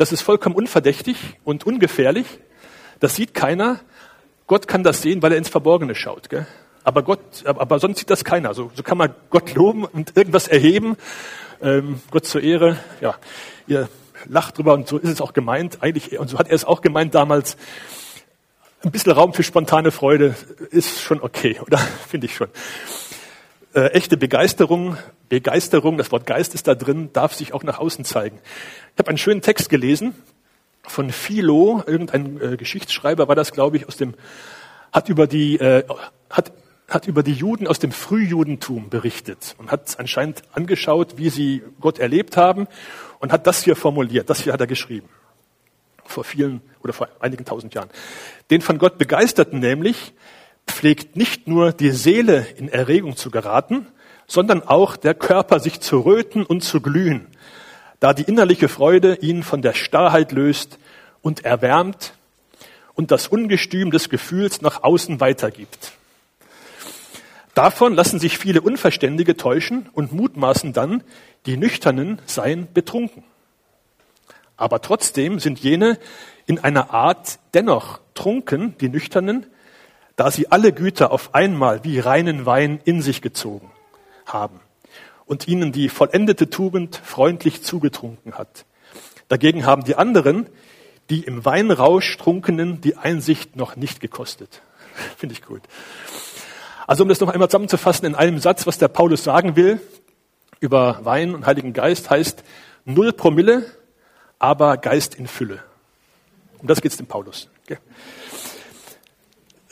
[0.00, 2.26] das ist vollkommen unverdächtig und ungefährlich.
[3.00, 3.80] Das sieht keiner.
[4.46, 6.30] Gott kann das sehen, weil er ins Verborgene schaut.
[6.30, 6.46] Gell?
[6.84, 8.54] Aber Gott, aber sonst sieht das keiner.
[8.54, 10.96] So, so kann man Gott loben und irgendwas erheben.
[11.60, 12.78] Ähm, Gott zur Ehre.
[13.02, 13.16] Ja,
[13.66, 13.90] ihr
[14.24, 15.82] lacht drüber und so ist es auch gemeint.
[15.82, 17.58] Eigentlich und so hat er es auch gemeint damals.
[18.82, 20.34] Ein bisschen Raum für spontane Freude
[20.70, 21.76] ist schon okay, oder?
[22.08, 22.48] Finde ich schon.
[23.72, 24.96] Äh, echte Begeisterung,
[25.28, 28.40] Begeisterung, das Wort Geist ist da drin, darf sich auch nach außen zeigen.
[28.94, 30.12] Ich habe einen schönen Text gelesen
[30.82, 34.14] von Philo, irgendein äh, Geschichtsschreiber war das, glaube ich, aus dem,
[34.92, 35.84] hat über die, äh,
[36.30, 36.50] hat,
[36.88, 42.00] hat über die Juden aus dem Frühjudentum berichtet und hat anscheinend angeschaut, wie sie Gott
[42.00, 42.66] erlebt haben
[43.20, 44.28] und hat das hier formuliert.
[44.30, 45.08] Das hier hat er geschrieben
[46.04, 47.90] vor vielen oder vor einigen tausend Jahren.
[48.50, 50.12] Den von Gott Begeisterten nämlich
[50.66, 53.86] pflegt nicht nur die Seele in Erregung zu geraten,
[54.26, 57.26] sondern auch der Körper sich zu röten und zu glühen,
[57.98, 60.78] da die innerliche Freude ihn von der Starrheit löst
[61.20, 62.14] und erwärmt
[62.94, 65.92] und das Ungestüm des Gefühls nach außen weitergibt.
[67.54, 71.02] Davon lassen sich viele Unverständige täuschen und mutmaßen dann,
[71.46, 73.24] die Nüchternen seien betrunken.
[74.56, 75.98] Aber trotzdem sind jene
[76.46, 79.46] in einer Art dennoch trunken, die Nüchternen,
[80.16, 83.70] da sie alle Güter auf einmal wie reinen Wein in sich gezogen
[84.26, 84.60] haben
[85.26, 88.64] und ihnen die vollendete Tugend freundlich zugetrunken hat.
[89.28, 90.46] Dagegen haben die anderen,
[91.08, 94.62] die im Weinrausch trunkenen, die Einsicht noch nicht gekostet.
[95.16, 95.62] Finde ich gut.
[96.86, 99.80] Also um das noch einmal zusammenzufassen in einem Satz, was der Paulus sagen will
[100.58, 102.42] über Wein und Heiligen Geist, heißt
[102.84, 103.64] null Promille
[104.40, 105.62] aber Geist in Fülle.
[106.58, 107.48] Um das geht es dem Paulus.
[107.64, 107.78] Okay.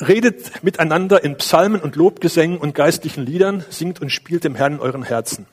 [0.00, 4.80] Redet miteinander in Psalmen und Lobgesängen und geistlichen Liedern, singt und spielt dem Herrn in
[4.80, 5.46] euren Herzen.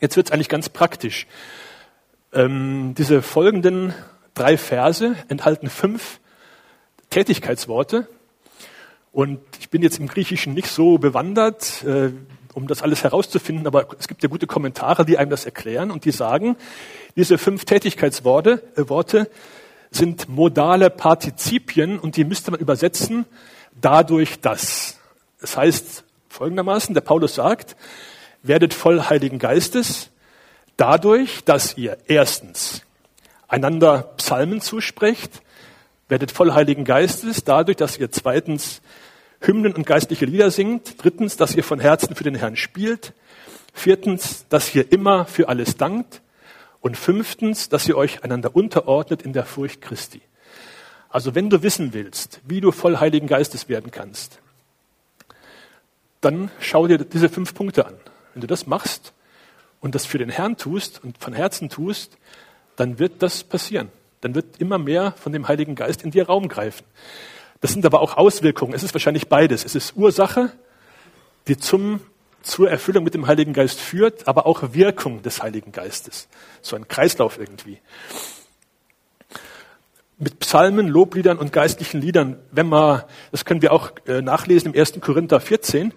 [0.00, 1.26] Jetzt wird es eigentlich ganz praktisch.
[2.32, 3.94] Ähm, diese folgenden
[4.34, 6.20] drei Verse enthalten fünf
[7.10, 8.08] Tätigkeitsworte.
[9.12, 12.12] Und ich bin jetzt im Griechischen nicht so bewandert, äh,
[12.54, 16.06] um das alles herauszufinden, aber es gibt ja gute Kommentare, die einem das erklären und
[16.06, 16.56] die sagen,
[17.14, 19.30] diese fünf Tätigkeitsworte äh, Worte
[19.90, 23.26] sind modale Partizipien und die müsste man übersetzen
[23.80, 24.98] dadurch, dass.
[25.40, 27.76] Das heißt folgendermaßen, der Paulus sagt,
[28.42, 30.10] werdet voll Heiligen Geistes
[30.76, 32.82] dadurch, dass ihr erstens
[33.48, 35.42] einander Psalmen zusprecht,
[36.08, 38.80] werdet voll Heiligen Geistes dadurch, dass ihr zweitens
[39.40, 41.02] Hymnen und geistliche Lieder singt.
[41.02, 43.12] Drittens, dass ihr von Herzen für den Herrn spielt.
[43.72, 46.22] Viertens, dass ihr immer für alles dankt.
[46.80, 50.22] Und fünftens, dass ihr euch einander unterordnet in der Furcht Christi.
[51.16, 54.38] Also wenn du wissen willst, wie du voll Heiligen Geistes werden kannst,
[56.20, 57.94] dann schau dir diese fünf Punkte an.
[58.34, 59.14] Wenn du das machst
[59.80, 62.18] und das für den Herrn tust und von Herzen tust,
[62.76, 63.88] dann wird das passieren.
[64.20, 66.84] Dann wird immer mehr von dem Heiligen Geist in dir Raum greifen.
[67.62, 68.74] Das sind aber auch Auswirkungen.
[68.74, 69.64] Es ist wahrscheinlich beides.
[69.64, 70.52] Es ist Ursache,
[71.48, 72.00] die zum,
[72.42, 76.28] zur Erfüllung mit dem Heiligen Geist führt, aber auch Wirkung des Heiligen Geistes.
[76.60, 77.80] So ein Kreislauf irgendwie.
[80.18, 83.02] Mit Psalmen, Lobliedern und geistlichen Liedern, wenn man,
[83.32, 85.00] das können wir auch äh, nachlesen im 1.
[85.00, 85.92] Korinther 14,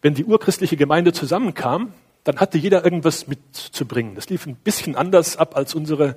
[0.00, 4.14] wenn die urchristliche Gemeinde zusammenkam, dann hatte jeder irgendwas mitzubringen.
[4.14, 6.14] Das lief ein bisschen anders ab als unsere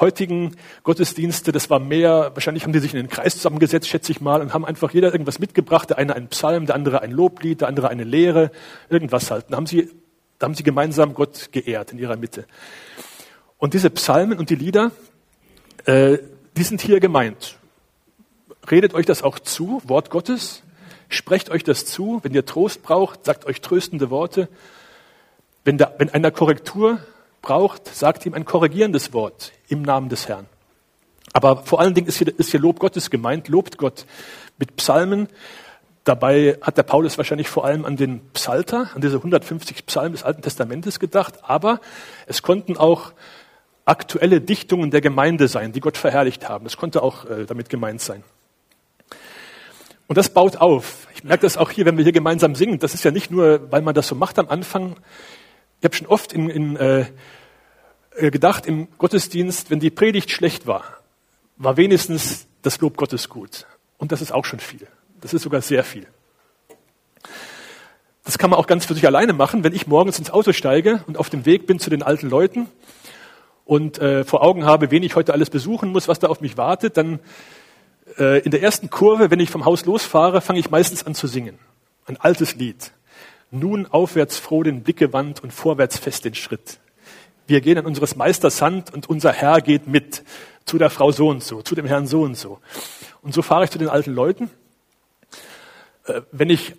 [0.00, 4.20] heutigen Gottesdienste, das war mehr, wahrscheinlich haben die sich in den Kreis zusammengesetzt, schätze ich
[4.20, 7.60] mal, und haben einfach jeder irgendwas mitgebracht, der eine einen Psalm, der andere ein Loblied,
[7.60, 8.50] der andere eine Lehre,
[8.88, 9.46] irgendwas halt.
[9.50, 9.90] Da haben sie,
[10.38, 12.46] da haben sie gemeinsam Gott geehrt in ihrer Mitte.
[13.58, 14.90] Und diese Psalmen und die Lieder,
[15.84, 16.18] äh,
[16.56, 17.56] die sind hier gemeint.
[18.70, 20.62] Redet euch das auch zu, Wort Gottes,
[21.08, 24.48] sprecht euch das zu, wenn ihr Trost braucht, sagt euch tröstende Worte.
[25.64, 26.98] Wenn, da, wenn einer Korrektur
[27.40, 30.46] braucht, sagt ihm ein korrigierendes Wort im Namen des Herrn.
[31.32, 34.06] Aber vor allen Dingen ist hier, ist hier Lob Gottes gemeint, lobt Gott
[34.58, 35.28] mit Psalmen.
[36.04, 40.24] Dabei hat der Paulus wahrscheinlich vor allem an den Psalter, an diese 150 Psalmen des
[40.24, 41.80] Alten Testamentes gedacht, aber
[42.26, 43.12] es konnten auch
[43.84, 46.64] aktuelle Dichtungen der Gemeinde sein, die Gott verherrlicht haben.
[46.64, 48.22] Das konnte auch äh, damit gemeint sein.
[50.06, 51.06] Und das baut auf.
[51.14, 52.78] Ich merke das auch hier, wenn wir hier gemeinsam singen.
[52.78, 54.96] Das ist ja nicht nur, weil man das so macht am Anfang.
[55.80, 57.06] Ich habe schon oft in, in, äh,
[58.30, 60.84] gedacht im Gottesdienst, wenn die Predigt schlecht war,
[61.56, 63.66] war wenigstens das Lob Gottes gut.
[63.98, 64.86] Und das ist auch schon viel.
[65.20, 66.06] Das ist sogar sehr viel.
[68.24, 71.02] Das kann man auch ganz für sich alleine machen, wenn ich morgens ins Auto steige
[71.06, 72.68] und auf dem Weg bin zu den alten Leuten
[73.64, 76.56] und äh, vor Augen habe, wen ich heute alles besuchen muss, was da auf mich
[76.56, 77.20] wartet, dann
[78.18, 81.26] äh, in der ersten Kurve, wenn ich vom Haus losfahre, fange ich meistens an zu
[81.26, 81.58] singen.
[82.06, 82.92] Ein altes Lied.
[83.50, 86.78] Nun aufwärts froh den Blick gewandt und vorwärts fest den Schritt.
[87.46, 90.24] Wir gehen an unseres Meisters Hand und unser Herr geht mit.
[90.64, 92.60] zu der Frau so und so, zu dem Herrn so und so.
[93.22, 94.50] Und so fahre ich zu den alten Leuten.
[96.06, 96.74] Äh, wenn ich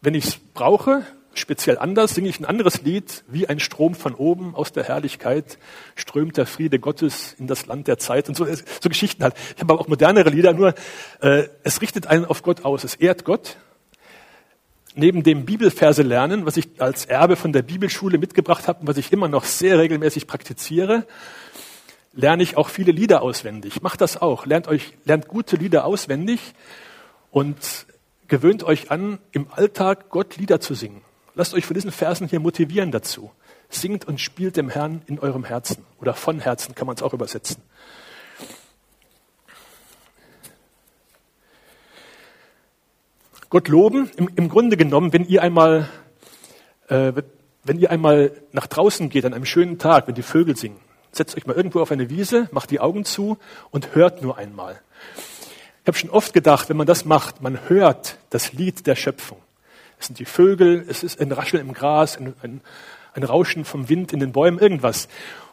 [0.00, 1.04] wenn ich brauche,
[1.38, 5.58] speziell anders, singe ich ein anderes Lied, wie ein Strom von oben aus der Herrlichkeit
[5.96, 9.34] strömt der Friede Gottes in das Land der Zeit und so, so Geschichten halt.
[9.54, 10.74] Ich habe aber auch modernere Lieder, nur
[11.20, 13.56] äh, es richtet einen auf Gott aus, es ehrt Gott.
[14.94, 18.96] Neben dem Bibelverse lernen, was ich als Erbe von der Bibelschule mitgebracht habe und was
[18.96, 21.06] ich immer noch sehr regelmäßig praktiziere,
[22.12, 23.80] lerne ich auch viele Lieder auswendig.
[23.80, 24.44] Macht das auch.
[24.44, 26.40] Lernt euch, lernt gute Lieder auswendig
[27.30, 27.86] und
[28.26, 31.02] gewöhnt euch an, im Alltag Gott Lieder zu singen.
[31.38, 33.30] Lasst euch von diesen Versen hier motivieren dazu.
[33.68, 35.84] Singt und spielt dem Herrn in eurem Herzen.
[36.00, 37.62] Oder von Herzen kann man es auch übersetzen.
[43.50, 45.88] Gott loben, im, im Grunde genommen, wenn ihr einmal,
[46.88, 47.12] äh,
[47.62, 50.80] wenn ihr einmal nach draußen geht an einem schönen Tag, wenn die Vögel singen,
[51.12, 53.38] setzt euch mal irgendwo auf eine Wiese, macht die Augen zu
[53.70, 54.80] und hört nur einmal.
[55.82, 59.38] Ich habe schon oft gedacht, wenn man das macht, man hört das Lied der Schöpfung.
[59.98, 62.60] Es sind die Vögel, es ist ein Rascheln im Gras, ein, ein,
[63.14, 65.08] ein Rauschen vom Wind in den Bäumen, irgendwas.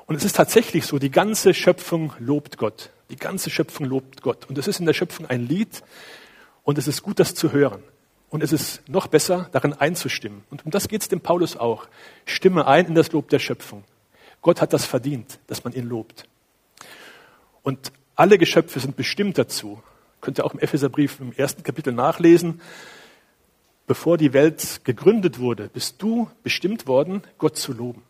[0.06, 2.92] Und es ist tatsächlich so, die ganze Schöpfung lobt Gott.
[3.10, 4.46] Die ganze Schöpfung lobt Gott.
[4.48, 5.82] Und es ist in der Schöpfung ein Lied
[6.64, 7.84] und es ist gut, das zu hören.
[8.30, 10.44] Und es ist noch besser, darin einzustimmen.
[10.50, 11.88] Und um das geht es dem Paulus auch.
[12.26, 13.84] Stimme ein in das Lob der Schöpfung.
[14.42, 16.28] Gott hat das verdient, dass man ihn lobt.
[17.64, 19.82] Und alle Geschöpfe sind bestimmt dazu.
[20.22, 22.62] Könnt ihr auch im Epheserbrief im ersten Kapitel nachlesen
[23.88, 28.04] bevor die Welt gegründet wurde, bist du bestimmt worden, Gott zu loben.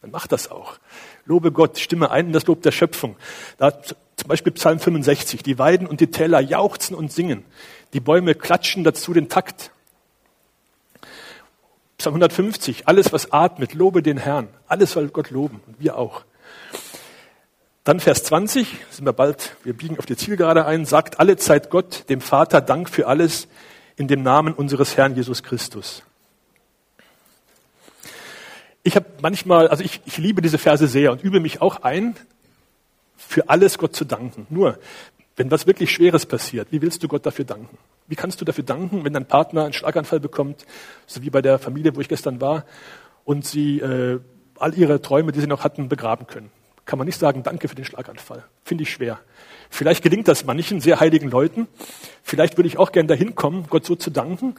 [0.00, 0.78] Dann mach das auch.
[1.24, 3.16] Lobe Gott, stimme ein in das Lob der Schöpfung.
[3.56, 5.42] Da zum Beispiel Psalm 65.
[5.42, 7.44] Die Weiden und die Täler jauchzen und singen.
[7.92, 9.70] Die Bäume klatschen dazu den Takt.
[11.98, 12.86] Psalm 150.
[12.86, 14.48] Alles, was atmet, lobe den Herrn.
[14.66, 15.60] Alles soll Gott loben.
[15.66, 16.24] Und wir auch.
[17.84, 18.66] Dann Vers 20.
[18.90, 20.84] Sind wir bald, wir biegen auf die Zielgerade ein.
[20.84, 23.48] Sagt alle Zeit Gott, dem Vater, Dank für alles
[23.96, 26.02] in dem Namen unseres Herrn Jesus Christus.
[28.82, 32.16] Ich habe manchmal, also ich, ich liebe diese Verse sehr und übe mich auch ein,
[33.16, 34.46] für alles Gott zu danken.
[34.50, 34.78] Nur,
[35.36, 37.78] wenn was wirklich Schweres passiert, wie willst du Gott dafür danken?
[38.06, 40.66] Wie kannst du dafür danken, wenn dein Partner einen Schlaganfall bekommt,
[41.06, 42.64] so wie bei der Familie, wo ich gestern war,
[43.24, 44.20] und sie äh,
[44.58, 46.50] all ihre Träume, die sie noch hatten, begraben können?
[46.84, 48.44] Kann man nicht sagen, danke für den Schlaganfall.
[48.64, 49.18] Finde ich schwer.
[49.70, 51.68] Vielleicht gelingt das manchen sehr heiligen Leuten.
[52.22, 54.54] Vielleicht würde ich auch gern dahin kommen, Gott so zu danken.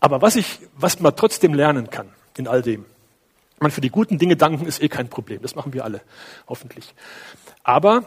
[0.00, 2.84] Aber was ich, was man trotzdem lernen kann in all dem,
[3.60, 5.42] man für die guten Dinge danken ist eh kein Problem.
[5.42, 6.00] Das machen wir alle,
[6.48, 6.94] hoffentlich.
[7.62, 8.04] Aber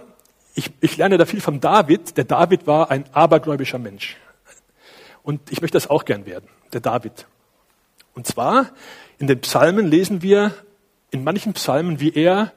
[0.55, 2.17] ich, ich lerne da viel von David.
[2.17, 4.17] Der David war ein abergläubischer Mensch.
[5.21, 7.27] Und ich möchte das auch gern werden, der David.
[8.15, 8.71] Und zwar
[9.19, 10.53] in den Psalmen lesen wir
[11.11, 12.51] in manchen Psalmen, wie er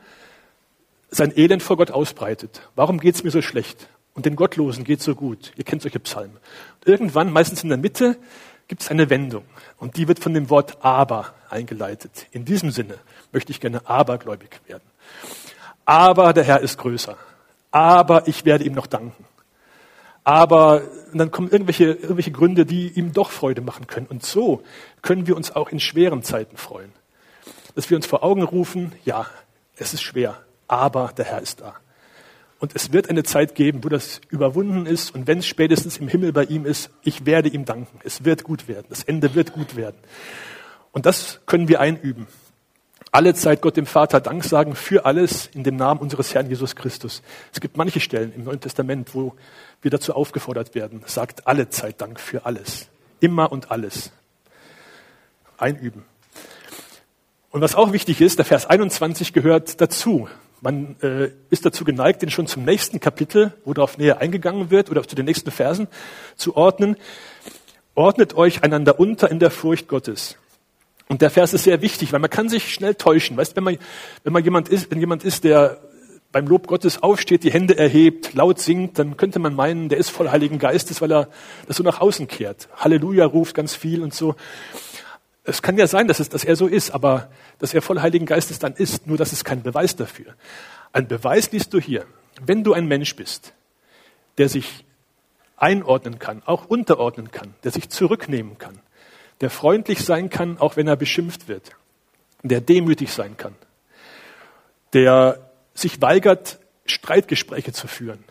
[1.10, 2.62] sein Elend vor Gott ausbreitet.
[2.74, 3.88] Warum geht es mir so schlecht?
[4.14, 5.52] Und den Gottlosen geht so gut.
[5.56, 6.36] Ihr kennt solche Psalmen.
[6.36, 8.16] Und irgendwann, meistens in der Mitte,
[8.68, 9.44] gibt es eine Wendung.
[9.78, 12.26] Und die wird von dem Wort aber eingeleitet.
[12.32, 12.94] In diesem Sinne
[13.32, 14.82] möchte ich gerne abergläubig werden.
[15.84, 17.16] Aber der Herr ist größer.
[17.70, 19.24] Aber ich werde ihm noch danken.
[20.24, 24.06] Aber dann kommen irgendwelche, irgendwelche Gründe, die ihm doch Freude machen können.
[24.06, 24.62] Und so
[25.02, 26.92] können wir uns auch in schweren Zeiten freuen.
[27.76, 29.26] Dass wir uns vor Augen rufen, ja,
[29.76, 31.76] es ist schwer, aber der Herr ist da.
[32.58, 35.14] Und es wird eine Zeit geben, wo das überwunden ist.
[35.14, 38.00] Und wenn es spätestens im Himmel bei ihm ist, ich werde ihm danken.
[38.02, 38.86] Es wird gut werden.
[38.88, 39.96] Das Ende wird gut werden.
[40.92, 42.26] Und das können wir einüben.
[43.12, 46.74] Alle Zeit Gott dem Vater Dank sagen für alles in dem Namen unseres Herrn Jesus
[46.76, 47.22] Christus.
[47.52, 49.34] Es gibt manche Stellen im Neuen Testament, wo
[49.82, 51.02] wir dazu aufgefordert werden.
[51.06, 52.88] Sagt alle Zeit Dank für alles.
[53.20, 54.10] Immer und alles.
[55.58, 56.04] Einüben.
[57.50, 60.28] Und was auch wichtig ist, der Vers 21 gehört dazu.
[60.66, 64.90] Man äh, ist dazu geneigt, den schon zum nächsten Kapitel, wo darauf näher eingegangen wird,
[64.90, 65.86] oder zu den nächsten Versen
[66.34, 66.96] zu ordnen.
[67.94, 70.38] Ordnet euch einander unter in der Furcht Gottes.
[71.06, 73.36] Und der Vers ist sehr wichtig, weil man kann sich schnell täuschen.
[73.36, 73.78] Weißt, wenn man,
[74.24, 75.78] wenn man jemand ist, wenn jemand ist, der
[76.32, 80.10] beim Lob Gottes aufsteht, die Hände erhebt, laut singt, dann könnte man meinen, der ist
[80.10, 81.28] voll Heiligen Geistes, weil er
[81.68, 82.68] das so nach außen kehrt.
[82.74, 84.34] Halleluja ruft ganz viel und so.
[85.48, 87.30] Es kann ja sein, dass, es, dass er so ist, aber
[87.60, 90.34] dass er voll Heiligen Geistes dann ist, nur das ist kein Beweis dafür.
[90.92, 92.04] Ein Beweis liest du hier.
[92.44, 93.54] Wenn du ein Mensch bist,
[94.38, 94.84] der sich
[95.56, 98.80] einordnen kann, auch unterordnen kann, der sich zurücknehmen kann,
[99.40, 101.70] der freundlich sein kann, auch wenn er beschimpft wird,
[102.42, 103.54] der demütig sein kann,
[104.92, 108.24] der sich weigert, Streitgespräche zu führen.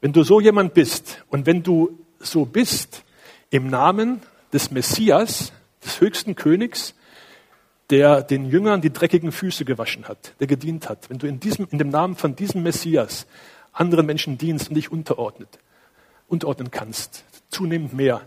[0.00, 3.04] Wenn du so jemand bist und wenn du so bist
[3.50, 5.52] im Namen des Messias,
[5.84, 6.94] des höchsten Königs,
[7.90, 11.68] der den Jüngern die dreckigen Füße gewaschen hat, der gedient hat, wenn du in, diesem,
[11.70, 13.26] in dem Namen von diesem Messias
[13.72, 15.58] anderen Menschen dienst und dich unterordnet,
[16.28, 18.22] unterordnen kannst, zunehmend mehr,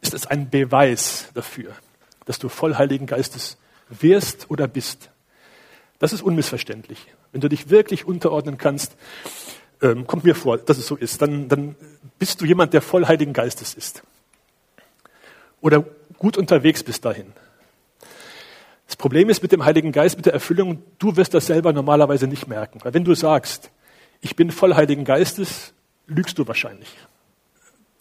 [0.00, 1.72] ist es ein Beweis dafür,
[2.26, 3.56] dass du voll Heiligen Geistes
[3.88, 5.10] wirst oder bist.
[5.98, 7.06] Das ist unmissverständlich.
[7.30, 8.96] Wenn du dich wirklich unterordnen kannst,
[9.80, 11.76] ähm, kommt mir vor, dass es so ist, dann, dann
[12.18, 14.02] bist du jemand, der voll Heiligen Geistes ist.
[15.62, 15.84] Oder
[16.18, 17.32] gut unterwegs bis dahin.
[18.86, 22.26] Das Problem ist mit dem Heiligen Geist, mit der Erfüllung, du wirst das selber normalerweise
[22.26, 22.80] nicht merken.
[22.82, 23.70] Weil wenn du sagst,
[24.20, 25.72] ich bin voll Heiligen Geistes,
[26.06, 26.90] lügst du wahrscheinlich.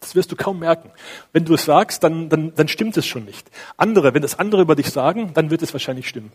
[0.01, 0.91] Das wirst du kaum merken.
[1.31, 3.49] Wenn du es sagst, dann, dann, dann stimmt es schon nicht.
[3.77, 6.31] Andere, wenn das andere über dich sagen, dann wird es wahrscheinlich stimmen.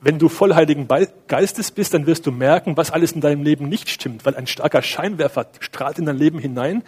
[0.00, 0.88] Wenn du voll Heiligen
[1.28, 4.46] Geistes bist, dann wirst du merken, was alles in deinem Leben nicht stimmt, weil ein
[4.46, 6.82] starker Scheinwerfer strahlt in dein Leben hinein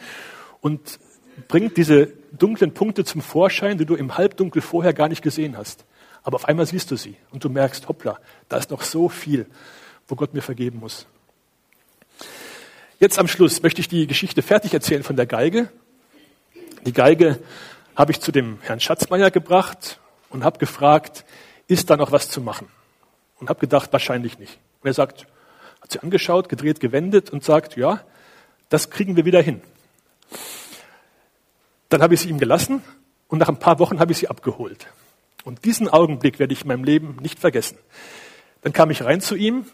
[0.60, 0.98] und
[1.46, 5.84] bringt diese dunklen Punkte zum Vorschein, die du im Halbdunkel vorher gar nicht gesehen hast.
[6.22, 8.18] Aber auf einmal siehst du sie und du merkst, hoppla,
[8.48, 9.46] da ist noch so viel,
[10.08, 11.06] wo Gott mir vergeben muss.
[13.00, 15.70] Jetzt am Schluss möchte ich die Geschichte fertig erzählen von der Geige.
[16.84, 17.38] Die Geige
[17.94, 21.24] habe ich zu dem Herrn Schatzmeier gebracht und habe gefragt,
[21.68, 22.68] ist da noch was zu machen?
[23.38, 24.58] Und habe gedacht, wahrscheinlich nicht.
[24.82, 25.26] Und er sagt,
[25.80, 28.02] hat sie angeschaut, gedreht, gewendet und sagt, ja,
[28.68, 29.60] das kriegen wir wieder hin.
[31.88, 32.82] Dann habe ich sie ihm gelassen
[33.28, 34.88] und nach ein paar Wochen habe ich sie abgeholt.
[35.44, 37.78] Und diesen Augenblick werde ich in meinem Leben nicht vergessen.
[38.62, 39.66] Dann kam ich rein zu ihm,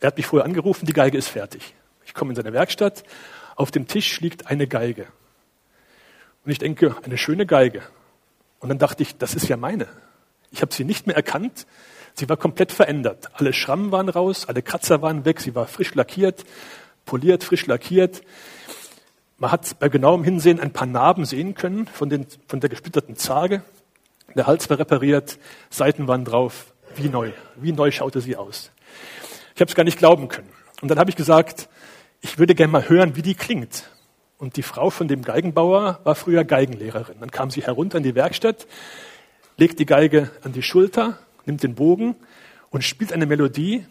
[0.00, 1.74] er hat mich vorher angerufen, die Geige ist fertig.
[2.06, 3.02] Ich komme in seine Werkstatt,
[3.56, 5.06] auf dem Tisch liegt eine Geige.
[6.44, 7.82] Und ich denke, eine schöne Geige.
[8.60, 9.88] Und dann dachte ich, das ist ja meine.
[10.50, 11.66] Ich habe sie nicht mehr erkannt.
[12.14, 13.28] Sie war komplett verändert.
[13.34, 16.44] Alle Schrammen waren raus, alle Kratzer waren weg, sie war frisch lackiert,
[17.04, 18.22] poliert, frisch lackiert.
[19.40, 23.14] Man hat bei genauem Hinsehen ein paar Narben sehen können von, den, von der gesplitterten
[23.14, 23.62] Zarge.
[24.34, 25.38] Der Hals war repariert,
[25.70, 27.30] Seiten waren drauf, wie neu.
[27.54, 28.72] Wie neu schaute sie aus.
[29.54, 30.48] Ich habe es gar nicht glauben können.
[30.82, 31.68] Und dann habe ich gesagt,
[32.20, 33.88] ich würde gerne mal hören, wie die klingt.
[34.38, 37.20] Und die Frau von dem Geigenbauer war früher Geigenlehrerin.
[37.20, 38.66] Dann kam sie herunter in die Werkstatt,
[39.56, 42.16] legt die Geige an die Schulter, nimmt den Bogen
[42.70, 43.86] und spielt eine Melodie.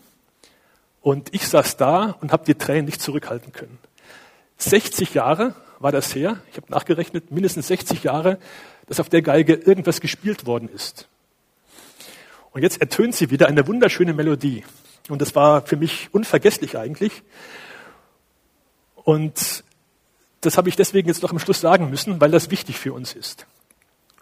[0.99, 3.77] Und ich saß da und habe die Tränen nicht zurückhalten können.
[4.57, 8.39] 60 Jahre war das her, ich habe nachgerechnet, mindestens 60 Jahre,
[8.87, 11.07] dass auf der Geige irgendwas gespielt worden ist.
[12.51, 14.63] Und jetzt ertönt sie wieder eine wunderschöne Melodie.
[15.09, 17.21] Und das war für mich unvergesslich eigentlich.
[18.95, 19.63] Und
[20.41, 23.13] das habe ich deswegen jetzt noch am Schluss sagen müssen, weil das wichtig für uns
[23.13, 23.45] ist.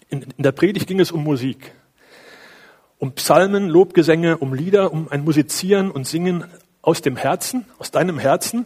[0.09, 1.71] In, in der Predigt ging es um Musik.
[2.97, 6.45] Um Psalmen, Lobgesänge, um Lieder, um ein Musizieren und Singen
[6.81, 8.65] aus dem Herzen, aus deinem Herzen,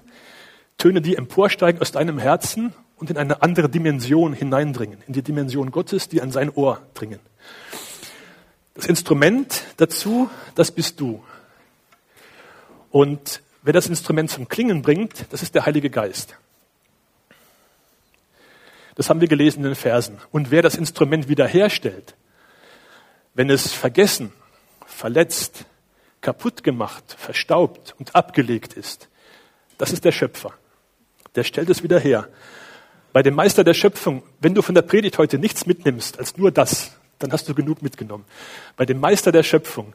[0.80, 5.72] Töne, die emporsteigen aus deinem Herzen und in eine andere Dimension hineindringen, in die Dimension
[5.72, 7.20] Gottes, die an sein Ohr dringen.
[8.76, 11.22] Das Instrument dazu, das bist du.
[12.92, 16.38] Und wer das Instrument zum Klingen bringt, das ist der Heilige Geist.
[18.96, 20.18] Das haben wir gelesen in den Versen.
[20.32, 22.16] Und wer das Instrument wiederherstellt,
[23.34, 24.32] wenn es vergessen,
[24.86, 25.66] verletzt,
[26.22, 29.10] kaputt gemacht, verstaubt und abgelegt ist,
[29.78, 30.54] das ist der Schöpfer
[31.36, 32.28] der stellt es wieder her.
[33.12, 36.52] Bei dem Meister der Schöpfung, wenn du von der Predigt heute nichts mitnimmst als nur
[36.52, 38.26] das, dann hast du genug mitgenommen.
[38.78, 39.94] Bei dem Meister der Schöpfung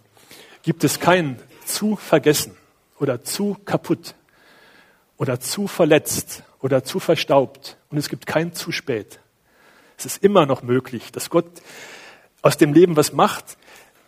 [0.63, 2.57] gibt es kein zu vergessen
[2.99, 4.15] oder zu kaputt
[5.17, 9.21] oder zu verletzt oder zu verstaubt und es gibt kein zu spät.
[9.97, 11.47] Es ist immer noch möglich, dass Gott
[12.43, 13.57] aus dem Leben was macht.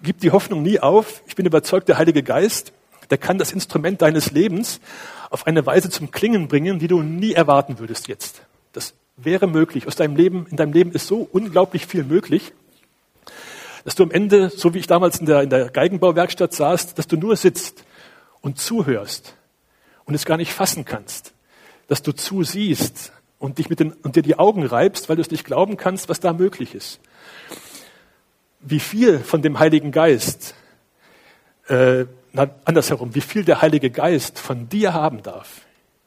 [0.02, 1.22] Gib die Hoffnung nie auf.
[1.26, 2.72] Ich bin überzeugt, der Heilige Geist,
[3.10, 4.80] der kann das Instrument deines Lebens
[5.30, 8.42] auf eine Weise zum Klingen bringen, die du nie erwarten würdest jetzt.
[8.72, 9.86] Das wäre möglich.
[9.86, 12.52] Aus deinem Leben, in deinem Leben ist so unglaublich viel möglich,
[13.84, 17.06] dass du am Ende, so wie ich damals in der, in der Geigenbauwerkstatt saß, dass
[17.06, 17.84] du nur sitzt
[18.40, 19.34] und zuhörst
[20.04, 21.32] und es gar nicht fassen kannst,
[21.86, 25.30] dass du zusiehst und dich mit den, und dir die Augen reibst, weil du es
[25.30, 27.00] nicht glauben kannst, was da möglich ist.
[28.60, 30.54] Wie viel von dem Heiligen Geist
[31.68, 32.06] äh,
[32.36, 35.62] na, andersherum, wie viel der Heilige Geist von dir haben darf.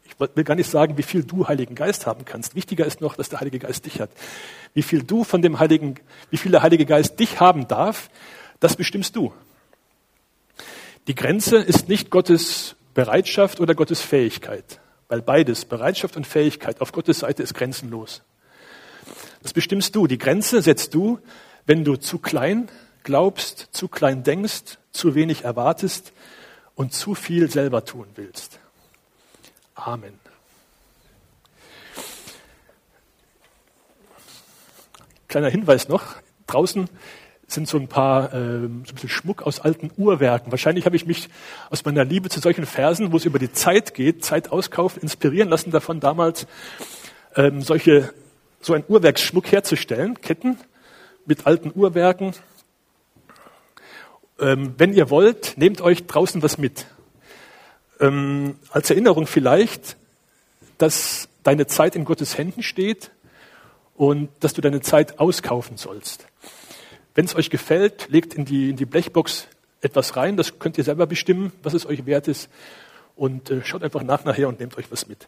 [0.05, 2.53] Ich will gar nicht sagen, wie viel du Heiligen Geist haben kannst.
[2.53, 4.11] Wichtiger ist noch, dass der Heilige Geist dich hat.
[4.75, 5.95] Wie viel du von dem Heiligen,
[6.29, 8.11] wie viel der Heilige Geist dich haben darf,
[8.59, 9.33] das bestimmst du.
[11.07, 16.91] Die Grenze ist nicht Gottes Bereitschaft oder Gottes Fähigkeit, weil beides, Bereitschaft und Fähigkeit, auf
[16.91, 18.21] Gottes Seite ist grenzenlos.
[19.41, 20.05] Das bestimmst du.
[20.05, 21.17] Die Grenze setzt du,
[21.65, 22.69] wenn du zu klein
[23.03, 26.13] glaubst, zu klein denkst, zu wenig erwartest
[26.75, 28.59] und zu viel selber tun willst.
[29.75, 30.13] Amen.
[35.27, 36.15] Kleiner Hinweis noch,
[36.47, 36.89] draußen
[37.51, 40.51] sind so ein paar, äh, so ein bisschen Schmuck aus alten Uhrwerken.
[40.51, 41.29] Wahrscheinlich habe ich mich
[41.69, 45.49] aus meiner Liebe zu solchen Versen, wo es über die Zeit geht, Zeit auskaufen, inspirieren
[45.49, 46.47] lassen davon damals,
[47.35, 48.13] ähm, solche,
[48.61, 50.57] so ein Uhrwerksschmuck herzustellen, Ketten
[51.25, 52.33] mit alten Uhrwerken.
[54.39, 56.85] Ähm, wenn ihr wollt, nehmt euch draußen was mit.
[57.99, 59.97] Ähm, als Erinnerung vielleicht,
[60.77, 63.11] dass deine Zeit in Gottes Händen steht
[63.95, 66.25] und dass du deine Zeit auskaufen sollst.
[67.15, 69.47] Wenn es euch gefällt, legt in die, in die Blechbox
[69.81, 70.37] etwas rein.
[70.37, 72.49] Das könnt ihr selber bestimmen, was es euch wert ist.
[73.15, 75.27] Und äh, schaut einfach nach nachher und nehmt euch was mit.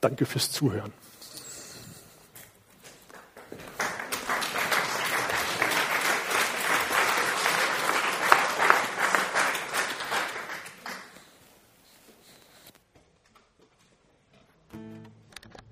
[0.00, 0.92] Danke fürs Zuhören.